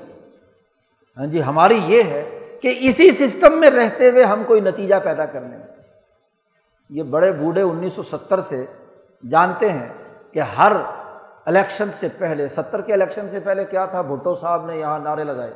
ہاں 1.19 1.27
جی 1.27 1.43
ہماری 1.43 1.81
یہ 1.85 2.03
ہے 2.03 2.59
کہ 2.63 2.75
اسی 2.79 3.11
سسٹم 3.11 3.61
میں 3.61 3.71
رہتے 3.71 4.11
ہوئے 4.11 4.25
ہم 4.25 4.45
کوئی 4.45 4.61
نتیجہ 4.61 4.95
پیدا 5.05 5.27
کرنے 5.27 5.57
میں۔ 5.57 5.67
یہ 6.91 7.03
بڑے 7.03 7.33
بوڑھے 7.33 7.63
انیس 7.63 7.93
سو 7.93 8.03
ستر 8.03 8.41
سے 8.41 8.67
جانتے 9.31 9.73
ہیں 9.73 9.89
کہ 10.33 10.41
ہر 10.41 10.73
الیکشن 11.49 11.89
سے 11.93 12.09
پہلے، 12.19 12.49
ستر 12.49 12.81
کے 12.81 12.93
الیکشن 12.93 13.29
سے 13.29 13.41
پہلے 13.41 13.65
کیا 13.65 13.87
تھا؟ 13.87 14.01
بھٹو 14.01 14.35
صاحب 14.35 14.67
نے 14.67 14.79
یہاں 14.79 14.99
نعرے 14.99 15.25
لگائے۔ 15.25 15.55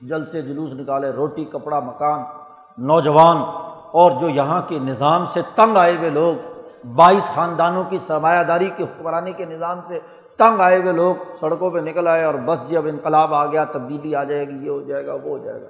جلد 0.00 0.28
سے 0.28 0.42
جلوس 0.42 0.72
نکالے، 0.72 1.10
روٹی، 1.10 1.44
کپڑا، 1.44 1.80
مکان، 1.80 2.22
نوجوان، 2.78 3.36
اور 3.90 4.10
جو 4.20 4.28
یہاں 4.28 4.62
کے 4.68 4.78
نظام 4.78 5.26
سے 5.26 5.40
تنگ 5.54 5.76
آئے 5.76 5.96
ہوئے 5.96 6.10
لوگ، 6.10 6.34
بائیس 6.94 7.30
خاندانوں 7.34 7.84
کی 7.84 7.98
سرمایہ 7.98 8.42
داری 8.42 8.70
کی 8.76 8.84
حکمرانی 8.84 9.32
کے 9.32 9.44
نظام 9.44 9.80
سے 9.86 10.00
تنگ 10.36 10.60
آئے 10.60 10.82
ہوئے 10.82 10.92
لوگ 10.92 11.14
سڑکوں 11.40 11.70
پہ 11.70 11.78
نکل 11.78 12.08
آئے 12.08 12.24
اور 12.24 12.34
بس 12.34 12.68
جب 12.68 12.86
انقلاب 12.86 13.34
آ 13.34 13.46
گیا، 13.46 13.64
تبدیلی 13.64 14.14
آ 14.14 14.24
جائے 14.24 14.48
گی، 14.48 14.64
یہ 14.64 14.70
ہو 14.70 14.80
جائے 14.80 15.06
گا، 15.06 15.14
وہ 15.14 15.38
ہو 15.38 15.38
جائے 15.38 15.62
گا۔ 15.62 15.68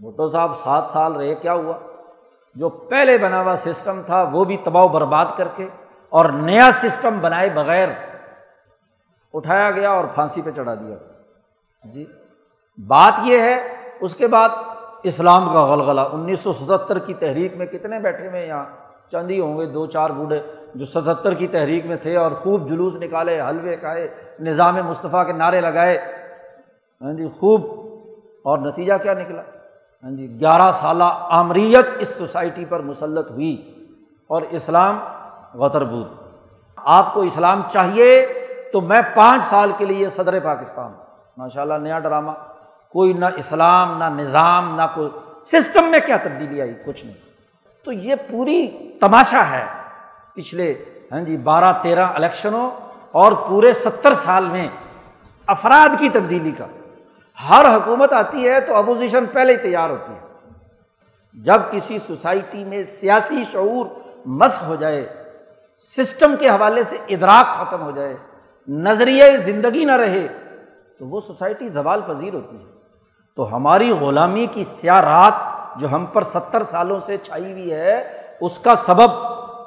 بھٹو 0.00 0.28
صاحب 0.28 0.56
سات 0.56 0.84
سال 0.88 1.12
رہے، 1.12 1.34
کیا 1.34 1.52
ہوا؟ 1.52 1.74
جو 2.54 2.68
پہلے 2.68 3.18
بنا 3.18 3.42
ہوا 3.42 3.56
سسٹم 3.56 4.00
تھا، 4.06 4.28
وہ 4.32 4.44
بھی 4.44 4.56
تباہ 4.56 4.82
و 4.82 4.88
برباد 4.88 5.26
کر 5.36 5.48
کے 5.56 5.68
اور 6.14 6.24
نیا 6.24 6.70
سسٹم 6.72 7.18
بنائے 7.20 7.50
بغیر 7.50 7.88
اٹھایا 9.34 9.70
گیا 9.70 9.90
اور 9.90 10.04
پھانسی 10.14 10.42
پہ 10.42 10.50
چڑھا 10.50 10.74
دیا 10.74 10.96
جی۔ 11.84 12.06
بات 12.86 13.12
یہ 13.22 13.38
ہے، 13.38 13.68
اس 14.00 14.14
کے 14.14 14.28
بعد 14.28 14.48
اسلام 15.02 15.52
کا 15.52 15.66
غلغلہ۔ 15.66 16.00
انیس 16.12 16.40
سو 16.40 16.52
ستہتر 16.52 16.98
کی 16.98 17.14
تحریک 17.14 17.56
میں 17.56 17.66
کتنے 17.66 17.98
بیٹھے 17.98 18.28
ہوئے 18.28 18.46
یہاں؟ 18.46 18.64
چند 19.10 19.30
ہی 19.30 19.40
ہوں 19.40 19.58
گے، 19.58 19.66
دو 19.66 19.86
چار 19.86 20.10
بوڑھے 20.10 20.42
جو 20.74 20.84
ستہتر 20.84 21.34
کی 21.34 21.46
تحریک 21.46 21.86
میں 21.86 21.96
تھے 21.96 22.16
اور 22.16 22.32
خوب 22.32 22.68
جلوس 22.68 22.94
نکالے، 22.96 23.40
حلوے 23.40 23.76
کھائے، 23.76 24.08
نظام 24.40 24.74
مصطفیٰ 24.74 25.26
کے 25.26 25.32
نعرے 25.32 25.60
لگائے۔ 25.60 25.98
ہاں 27.02 27.12
جی 27.12 27.28
خوب۔ 27.28 27.84
اور 28.42 28.58
نتیجہ 28.58 28.94
کیا 29.02 29.14
نکلا؟ 29.14 29.42
ہاں 30.04 30.10
جی 30.10 30.40
گیارہ 30.40 30.72
سالہ 30.72 31.04
آمریت 31.30 31.86
اس 31.98 32.08
سوسائٹی 32.08 32.64
پر 32.64 32.80
مسلط 32.80 33.30
ہوئی 33.30 33.72
اور 34.26 34.42
اسلام 34.42 34.98
غتر 35.54 35.84
بود 35.84 36.08
آپ 36.76 37.14
کو 37.14 37.20
اسلام 37.20 37.62
چاہیے 37.72 38.26
تو 38.72 38.80
میں 38.80 39.00
پانچ 39.14 39.44
سال 39.44 39.72
کے 39.78 39.84
لیے 39.84 40.10
صدر 40.10 40.40
پاکستان 40.40 40.92
ماشاء 41.36 41.60
اللہ 41.60 41.74
نیا 41.74 41.98
ڈرامہ۔ 41.98 42.30
کوئی 42.88 43.12
نہ 43.12 43.24
اسلام، 43.36 43.98
نہ 43.98 44.04
نظام، 44.04 44.76
نہ 44.76 44.82
کوئی۔ 44.94 45.10
سسٹم 45.42 45.84
میں 45.84 45.98
کیا 46.06 46.16
تبدیلی 46.16 46.62
آئی؟ 46.62 46.74
کچھ 46.86 47.04
نہیں۔ 47.04 47.14
تو 47.84 47.92
یہ 47.92 48.14
پوری 48.30 48.92
تماشا 49.00 49.50
ہے۔ 49.50 49.66
پچھلے 50.34 50.84
ہاں 51.12 51.20
جی 51.20 51.36
بارہ، 51.36 51.72
تیرہ 51.82 52.06
الیکشنوں 52.06 52.70
اور 53.12 53.32
پورے 53.32 53.72
ستر 53.72 54.14
سال 54.14 54.44
میں 54.44 54.68
افراد 55.46 55.98
کی 55.98 56.08
تبدیلی 56.08 56.52
کا۔ 56.52 56.66
ہر 57.48 57.76
حکومت 57.76 58.12
آتی 58.12 58.48
ہے 58.48 58.60
تو 58.60 58.76
اپوزیشن 58.76 59.26
پہلے 59.26 59.52
ہی 59.52 59.58
تیار 59.58 59.90
ہوتی 59.90 60.12
ہے۔ 60.12 60.50
جب 61.34 61.60
کسی 61.70 61.98
سوسائٹی 62.06 62.64
میں 62.64 62.84
سیاسی 62.84 63.44
شعور 63.52 63.86
مس 64.26 64.62
ہو 64.62 64.74
جائے 64.74 65.23
سسٹم 65.78 66.34
کے 66.40 66.48
حوالے 66.48 66.84
سے 66.84 66.96
ادراک 67.08 67.54
ختم 67.54 67.82
ہو 67.82 67.90
جائے 67.90 68.16
نظریے 68.68 69.36
زندگی 69.36 69.84
نہ 69.84 69.92
رہے، 69.92 70.28
تو 70.98 71.06
وہ 71.06 71.20
سوسائٹی 71.20 71.68
زوال 71.68 72.00
پذیر 72.00 72.34
ہوتی 72.34 72.56
ہے۔ 72.56 72.72
تو 73.36 73.56
ہماری 73.56 73.90
غلامی 73.90 74.46
کی 74.46 74.64
سیاہ 74.64 75.00
رات 75.00 75.32
جو 75.80 75.92
ہم 75.92 76.06
پر 76.06 76.22
ستر 76.22 76.62
سالوں 76.62 77.00
سے 77.06 77.16
چھائی 77.16 77.52
ہوئی 77.52 77.72
ہے، 77.72 78.18
اس 78.40 78.58
کا 78.58 78.74
سبب 78.74 79.10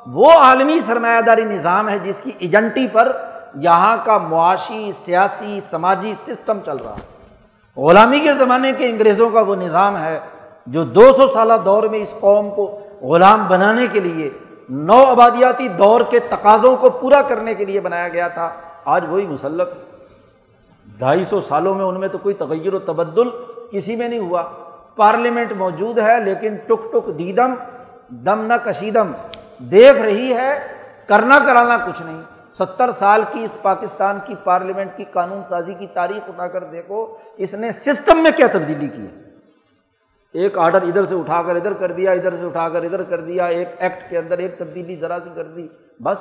وہ 0.07 0.31
عالمی 0.31 0.79
سرمایہ 0.79 1.21
داری 1.21 1.43
نظام 1.43 1.89
ہے 1.89 1.99
جس 1.99 2.21
کی 2.21 2.31
ایجنٹی 2.39 2.87
پر 2.87 3.11
یہاں 3.55 3.97
کا 4.05 4.17
معاشی، 4.17 4.91
سیاسی، 5.05 5.59
سماجی 5.69 6.13
سسٹم 6.25 6.57
چل 6.65 6.77
رہا 6.77 6.93
ہے۔ 6.93 7.81
غلامی 7.81 8.19
کے 8.19 8.33
زمانے 8.33 8.71
کے 8.71 8.89
انگریزوں 8.89 9.29
کا 9.29 9.41
وہ 9.41 9.55
نظام 9.55 9.97
ہے 9.97 10.19
جو 10.67 10.83
دو 10.83 11.11
سو 11.11 11.27
سالہ 11.27 11.53
دور 11.65 11.83
میں 11.83 11.99
اس 11.99 12.13
قوم 12.19 12.49
کو 12.49 12.79
غلام 13.01 13.47
بنانے 13.47 13.87
کے 13.87 13.99
لیے 13.99 14.29
نو 14.69 15.03
آبادیاتی 15.03 15.67
دور 15.67 16.01
کے 16.09 16.19
تقاضوں 16.19 16.77
کو 16.77 16.89
پورا 16.89 17.21
کرنے 17.21 17.53
کے 17.53 17.65
لیے 17.65 17.79
بنایا 17.79 18.07
گیا 18.07 18.27
تھا۔ 18.27 18.49
آج 18.85 19.03
وہی 19.09 19.27
مسلط۔ 19.27 19.69
ڈھائی 20.97 21.25
سو 21.25 21.41
سالوں 21.41 21.75
میں 21.75 21.85
ان 21.85 21.99
میں 21.99 22.07
تو 22.07 22.17
کوئی 22.17 22.35
تغیر 22.35 22.73
و 22.73 22.79
تبدل 22.79 23.29
کسی 23.71 23.95
میں 23.95 24.09
نہیں 24.09 24.19
ہوا۔ 24.19 24.43
پارلیمنٹ 24.95 25.51
موجود 25.51 25.99
ہے، 25.99 26.19
لیکن 26.23 26.55
ٹک 26.55 26.93
ٹک 26.93 27.19
دیدم، 27.19 27.53
دم 28.09 28.45
نہ 28.45 28.53
کشیدم۔ 28.63 29.11
دیکھ 29.59 30.01
رہی 30.01 30.33
ہے، 30.33 30.59
کرنا 31.07 31.39
کرانا 31.39 31.77
کچھ 31.77 32.01
نہیں۔ 32.01 32.21
ستر 32.59 32.91
سال 32.91 33.21
کی 33.31 33.43
اس 33.43 33.55
پاکستان 33.61 34.19
کی 34.25 34.35
پارلیمنٹ 34.43 34.91
کی 34.97 35.05
قانون 35.13 35.41
سازی 35.49 35.73
کی 35.73 35.87
تاریخ 35.93 36.23
اٹھا 36.27 36.47
کر 36.47 36.63
دیکھو، 36.63 37.15
اس 37.37 37.53
نے 37.53 37.71
سسٹم 37.71 38.23
میں 38.23 38.31
کیا 38.35 38.47
تبدیلی 38.47 38.87
کی 38.87 39.01
ہے؟ 39.01 39.26
ایک 40.33 40.57
آڈر 40.57 40.81
ادھر 40.81 41.05
سے 41.05 41.15
اٹھا 41.15 41.41
کر 41.41 41.55
ادھر 41.55 41.73
کر 41.73 41.91
دیا، 41.91 42.11
ادھر 42.11 42.37
سے 42.37 42.45
اٹھا 42.45 42.69
کر 42.69 42.83
ادھر 42.83 43.03
کر 43.03 43.21
دیا، 43.21 43.45
ایک 43.45 43.69
ایکٹ 43.77 44.09
کے 44.09 44.17
اندر 44.17 44.37
ایک 44.37 44.57
تبدیلی 44.57 44.95
ذرا 44.95 45.17
سی 45.23 45.29
کر 45.35 45.43
دی، 45.43 45.67
بس۔ 45.99 46.17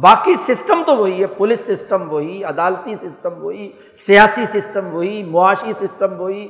باقی 0.00 0.34
سسٹم 0.34 0.82
تو 0.86 0.96
وہی 0.96 1.22
ہے، 1.22 1.26
پولیس 1.26 1.66
سسٹم 1.66 2.12
وہی، 2.12 2.44
عدالتی 2.44 2.96
سسٹم 2.96 3.30
وہی، 3.38 3.72
سیاسی 3.96 4.46
سسٹم 4.46 4.94
وہی، 4.94 5.22
معاشی 5.22 5.72
سسٹم 5.72 6.20
وہی۔ 6.20 6.48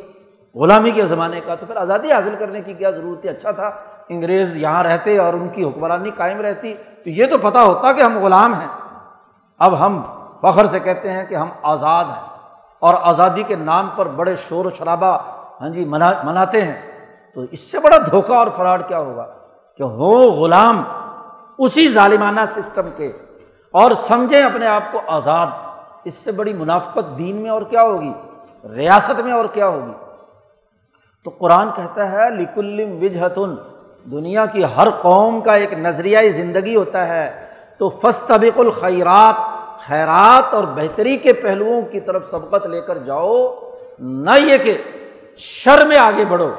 غلامی 0.54 0.90
کے 0.90 1.06
زمانے 1.06 1.40
کا 1.46 1.54
تو 1.54 1.66
پھر 1.66 1.76
آزادی 1.76 2.12
حاصل 2.12 2.34
کرنے 2.38 2.60
کی 2.60 2.72
کیا 2.72 2.90
ضرورت 2.90 3.24
ہے 3.24 3.30
اچھا 3.30 3.50
تھا۔ 3.50 3.70
انگریز 4.08 4.56
یہاں 4.56 4.84
رہتے 4.84 5.18
اور 5.18 5.34
ان 5.34 5.48
کی 5.48 5.64
حکمرانی 5.64 6.10
قائم 6.16 6.40
رہتی۔ 6.40 6.74
تو 6.74 7.10
یہ 7.10 7.26
تو 7.26 7.38
پتہ 7.38 7.58
ہوتا 7.58 7.92
کہ 7.92 8.02
ہم 8.02 8.18
غلام 8.18 8.54
ہیں۔ 8.54 8.68
اب 9.58 9.86
ہم 9.86 10.02
فخر 10.40 10.66
سے 10.66 10.80
کہتے 10.80 11.10
ہیں 11.10 11.26
کہ 11.26 11.34
ہم 11.34 11.48
آزاد 11.62 12.04
ہیں 12.04 12.38
اور 12.78 12.94
آزادی 13.00 13.42
کے 13.42 13.56
نام 13.56 13.90
پر 13.96 14.06
بڑے 14.06 14.36
شور 14.36 14.64
و 14.64 14.70
شرابہ 14.70 15.18
ہاں 15.60 15.68
جی 15.68 15.84
منا، 15.84 16.12
مناتے 16.24 16.62
ہیں۔ 16.62 16.87
تو 17.38 17.44
اس 17.50 17.60
سے 17.60 17.78
بڑا 17.78 17.96
دھوکہ 18.10 18.32
اور 18.32 18.46
فراڈ 18.56 18.88
کیا 18.88 18.98
ہوگا 18.98 19.26
کہ 19.76 19.82
ہو 19.82 20.30
غلام 20.30 20.82
اسی 21.58 21.88
ظالمانہ 21.88 22.40
سسٹم 22.48 22.82
کے 22.96 23.12
اور 23.70 23.90
سمجھیں 24.06 24.42
اپنے 24.42 24.66
آپ 24.66 24.82
کو 24.92 25.00
آزاد۔ 25.06 25.46
اس 26.04 26.14
سے 26.14 26.32
بڑی 26.32 26.52
منافقت 26.52 27.18
دین 27.18 27.36
میں 27.36 27.50
اور 27.50 27.62
کیا 27.62 27.82
ہوگی؟ 27.82 28.12
ریاست 28.74 29.20
میں 29.20 29.32
اور 29.32 29.44
کیا 29.52 29.68
ہوگی؟ 29.68 29.92
تو 31.24 31.30
قرآن 31.30 31.68
کہتا 31.76 32.12
ہے 32.12 32.30
لکلم 32.30 32.98
وجہتن 33.02 33.54
دنیا 34.10 34.46
کی 34.46 34.64
ہر 34.76 34.88
قوم 35.02 35.40
کا 35.40 35.54
ایک 35.54 35.72
نظریہ 35.72 36.30
زندگی 36.30 36.76
ہوتا 36.76 37.08
ہے۔ 37.08 37.46
تو 37.78 37.88
فستبق 37.88 38.58
الخیرات، 38.58 39.34
خیرات 39.80 40.54
اور 40.54 40.64
بہتری 40.64 41.16
کے 41.16 41.32
پہلوؤں 41.32 41.82
کی 41.82 42.00
طرف 42.00 42.30
سبقت 42.30 42.66
لے 42.66 42.80
کر 42.80 42.98
جاؤ، 42.98 43.54
نہ 43.98 44.38
یہ 44.38 44.58
کہ 44.58 44.82
شر 45.36 45.86
میں 45.86 45.98
آگے 45.98 46.24
بڑھو۔ 46.24 46.50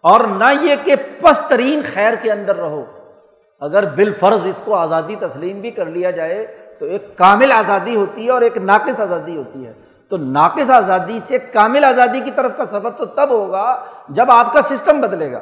اور 0.00 0.20
نہ 0.20 0.44
یہ 0.62 0.74
کہ 0.84 0.94
پسترین 1.20 1.80
خیر 1.94 2.14
کے 2.22 2.32
اندر 2.32 2.56
رہو۔ 2.56 2.84
اگر 3.60 3.82
بال 3.82 4.12
فرض 4.12 4.40
اس 4.44 4.62
کو 4.64 4.74
آزادی 4.74 5.16
تسلیم 5.16 5.60
بھی 5.60 5.70
کر 5.70 5.86
لیا 5.86 6.10
جائے، 6.10 6.46
تو 6.78 6.84
ایک 6.84 7.18
کامل 7.18 7.52
آزادی 7.52 7.96
ہوتی 7.96 8.26
ہے 8.26 8.30
اور 8.30 8.42
ایک 8.42 8.56
ناقص 8.56 9.00
آزادی 9.00 9.36
ہوتی 9.36 9.66
ہے۔ 9.66 9.72
تو 10.08 10.16
ناقص 10.16 10.70
آزادی 10.70 11.20
سے 11.20 11.38
کامل 11.38 11.84
آزادی 11.84 12.20
کی 12.20 12.30
طرف 12.30 12.56
کا 12.56 12.66
سفر 12.66 12.90
تو 12.90 13.04
تب 13.04 13.30
ہوگا 13.30 13.84
جب 14.08 14.30
آپ 14.30 14.52
کا 14.52 14.62
سسٹم 14.62 15.00
بدلے 15.00 15.32
گا۔ 15.32 15.40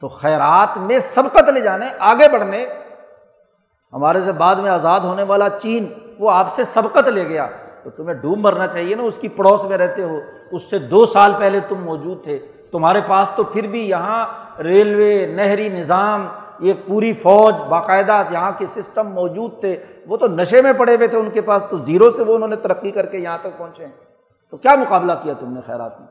تو 0.00 0.08
خیرات 0.08 0.78
میں 0.78 0.98
سبقت 0.98 1.48
لے 1.48 1.60
جانے، 1.60 1.86
آگے 1.98 2.28
بڑھنے۔ 2.28 2.66
ہمارے 3.92 4.22
سے 4.22 4.32
بعد 4.32 4.54
میں 4.54 4.70
آزاد 4.70 5.00
ہونے 5.00 5.22
والا 5.22 5.48
چین، 5.48 5.86
وہ 6.18 6.30
آپ 6.30 6.54
سے 6.54 6.64
سبقت 6.64 7.08
لے 7.08 7.28
گیا۔ 7.28 7.48
تو 7.84 7.90
تمہیں 7.90 8.14
ڈوب 8.14 8.38
مرنا 8.38 8.66
چاہیے 8.66 8.94
نا، 8.94 9.02
اس 9.02 9.18
کی 9.18 9.28
پڑوس 9.28 9.64
میں 9.64 9.78
رہتے 9.78 10.02
ہو۔ 10.02 10.20
اس 10.52 10.70
سے 10.70 10.78
دو 10.78 11.06
سال 11.06 11.32
پہلے 11.38 11.60
تم 11.60 11.84
موجود 11.84 12.24
تھے۔ 12.24 12.38
تمہارے 12.74 13.00
پاس 13.06 13.30
تو 13.36 13.44
پھر 13.44 13.66
بھی 13.66 13.88
یہاں 13.88 14.26
ریلوے، 14.58 15.26
نہری 15.26 15.68
نظام، 15.68 16.26
یہ 16.58 16.72
پوری 16.88 17.12
فوج، 17.12 17.54
باقاعدہ 17.68 18.22
یہاں 18.30 18.52
کے 18.58 18.66
سسٹم 18.66 19.08
موجود 19.08 19.60
تھے، 19.60 19.76
وہ 20.06 20.16
تو 20.16 20.26
نشے 20.26 20.62
میں 20.62 20.72
پڑے 20.72 20.96
ہوئے 20.96 21.08
تھے 21.08 21.18
ان 21.18 21.30
کے 21.30 21.40
پاس، 21.40 21.64
تو 21.70 21.76
زیرو 21.76 22.10
سے 22.10 22.22
وہ 22.22 22.34
انہوں 22.34 22.48
نے 22.48 22.56
ترقی 22.56 22.90
کر 22.90 23.06
کے 23.06 23.18
یہاں 23.18 23.38
تک 23.40 23.58
پہنچے 23.58 23.84
ہیں۔ 23.84 23.92
تو 24.50 24.56
کیا 24.56 24.74
مقابلہ 24.74 25.12
کیا 25.22 25.34
تم 25.40 25.52
نے 25.52 25.60
خیرات 25.66 26.00
میں؟ 26.00 26.08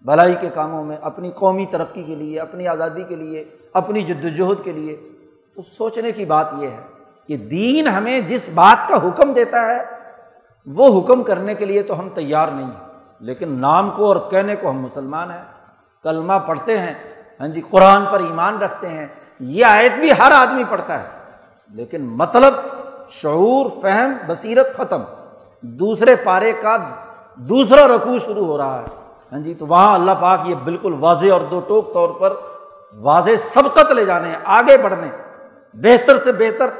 بھلائی 0.00 0.34
کے 0.40 0.48
کاموں 0.54 0.84
میں، 0.84 0.96
اپنی 1.02 1.30
قومی 1.30 1.66
ترقی 1.66 2.02
کے 2.02 2.14
لیے، 2.14 2.40
اپنی 2.40 2.68
آزادی 2.68 3.02
کے 3.02 3.16
لیے، 3.16 3.44
اپنی 3.72 4.02
جد 4.02 4.24
وجہد 4.24 4.64
کے 4.64 4.72
لیے۔ 4.72 5.08
تو 5.54 5.62
سوچنے 5.62 6.12
کی 6.12 6.24
بات 6.24 6.46
یہ 6.58 6.68
ہے 6.68 6.80
کہ 7.28 7.36
دین 7.36 7.88
ہمیں 7.88 8.20
جس 8.20 8.48
بات 8.54 8.88
کا 8.88 8.96
حکم 8.96 9.32
دیتا 9.32 9.60
ہے، 9.60 9.78
وہ 10.66 11.00
حکم 11.00 11.22
کرنے 11.22 11.54
کے 11.54 11.64
لیے 11.64 11.82
تو 11.82 12.00
ہم 12.00 12.08
تیار 12.08 12.48
نہیں 12.48 12.66
ہیں۔ 12.66 12.92
لیکن 13.20 13.48
نام 13.48 13.90
کو 13.90 14.12
اور 14.12 14.30
کہنے 14.30 14.56
کو 14.56 14.70
ہم 14.70 14.80
مسلمان 14.80 15.30
ہیں۔ 15.30 15.61
کلمہ 16.02 16.32
پڑھتے 16.46 16.78
ہیں 16.78 16.94
ہاں 17.40 17.48
جی 17.48 17.60
قرآن 17.70 18.06
پر 18.12 18.20
ایمان 18.20 18.58
رکھتے 18.58 18.88
ہیں، 18.88 19.06
یہ 19.40 19.64
آیت 19.64 19.92
بھی 19.92 20.10
ہر 20.12 20.32
آدمی 20.34 20.64
پڑھتا 20.68 21.02
ہے۔ 21.02 21.08
لیکن 21.70 22.04
مطلب 22.04 22.54
شعور، 23.08 23.70
فہم، 23.82 24.16
بصیرت 24.26 24.76
ختم۔ 24.76 25.02
دوسرے 25.60 26.16
پارے 26.16 26.52
کا 26.52 26.76
دوسرا 27.34 27.88
رقو 27.88 28.18
شروع 28.18 28.46
ہو 28.46 28.58
رہا 28.58 28.78
ہے۔ 28.78 28.84
ہاں 29.32 29.40
جی 29.40 29.54
تو 29.54 29.66
وہاں 29.66 29.94
اللہ 29.94 30.12
پاک 30.20 30.40
یہ 30.44 30.54
بالکل 30.54 30.94
واضح 31.00 31.32
اور 31.32 31.40
دو 31.40 31.60
ٹوک 31.60 31.94
طور 31.94 32.08
پر 32.08 32.36
واضح 32.98 33.30
سبقت 33.38 33.92
لے 33.92 34.04
جانے 34.04 34.34
آگے 34.44 34.78
بڑھنے 34.78 35.08
بہتر 35.74 36.24
سے 36.24 36.32
بہتر۔ 36.32 36.70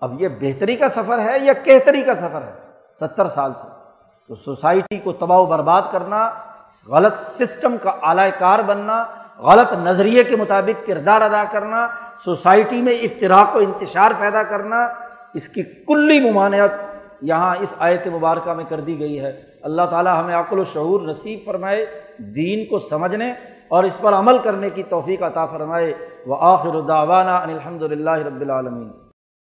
اب 0.00 0.22
یہ 0.22 0.28
بہتری 0.28 0.76
کا 0.76 0.88
سفر 0.88 1.18
ہے 1.18 1.38
یا 1.38 1.52
کہتری 1.52 2.02
کا 2.02 2.14
سفر 2.14 2.40
ہے؟ 2.42 2.52
ستر 3.00 3.28
سال 3.28 3.54
سے۔ 3.54 3.66
تو 4.28 4.34
سوسائٹی 4.34 4.98
کو 4.98 5.12
تباہ 5.12 5.38
و 5.38 5.46
برباد 5.46 5.82
کرنا 5.92 6.30
غلط 6.88 7.20
سسٹم 7.20 7.76
کا 7.82 7.90
اعلی 7.90 8.30
کار 8.38 8.58
بننا، 8.58 9.04
غلط 9.38 9.72
نظریے 9.72 10.24
کے 10.24 10.36
مطابق 10.36 10.86
کردار 10.86 11.20
ادا 11.20 11.44
کرنا، 11.52 11.88
سوسائٹی 12.24 12.82
میں 12.82 12.92
افطراک 12.92 13.56
و 13.56 13.58
انتشار 13.58 14.10
پیدا 14.18 14.42
کرنا، 14.42 14.88
اس 15.34 15.48
کی 15.48 15.62
کلی 15.62 16.30
ممانعت 16.30 16.70
یہاں 17.22 17.56
اس 17.60 17.74
آیت 17.78 18.06
مبارکہ 18.06 18.52
میں 18.52 18.64
کر 18.68 18.80
دی 18.80 18.98
گئی 18.98 19.20
ہے۔ 19.20 19.42
اللہ 19.62 19.82
تعالیٰ 19.90 20.20
ہمیں 20.20 20.34
عقل 20.34 20.58
و 20.58 20.64
شعور 20.64 21.00
نصیب 21.00 21.38
فرمائے، 21.44 21.86
دین 22.18 22.64
کو 22.64 22.78
سمجھنے 22.78 23.32
اور 23.68 23.84
اس 23.84 23.98
پر 24.00 24.12
عمل 24.12 24.38
کرنے 24.38 24.70
کی 24.70 24.82
توفیق 24.82 25.22
عطا 25.22 25.46
فرمائے۔ 25.46 25.94
وہ 26.26 26.36
آخر 26.40 26.74
الداوانہ 26.74 27.30
الحمد 27.30 27.82
للہ 27.82 28.10
رب 28.10 28.40
العالمین۔ 28.40 28.90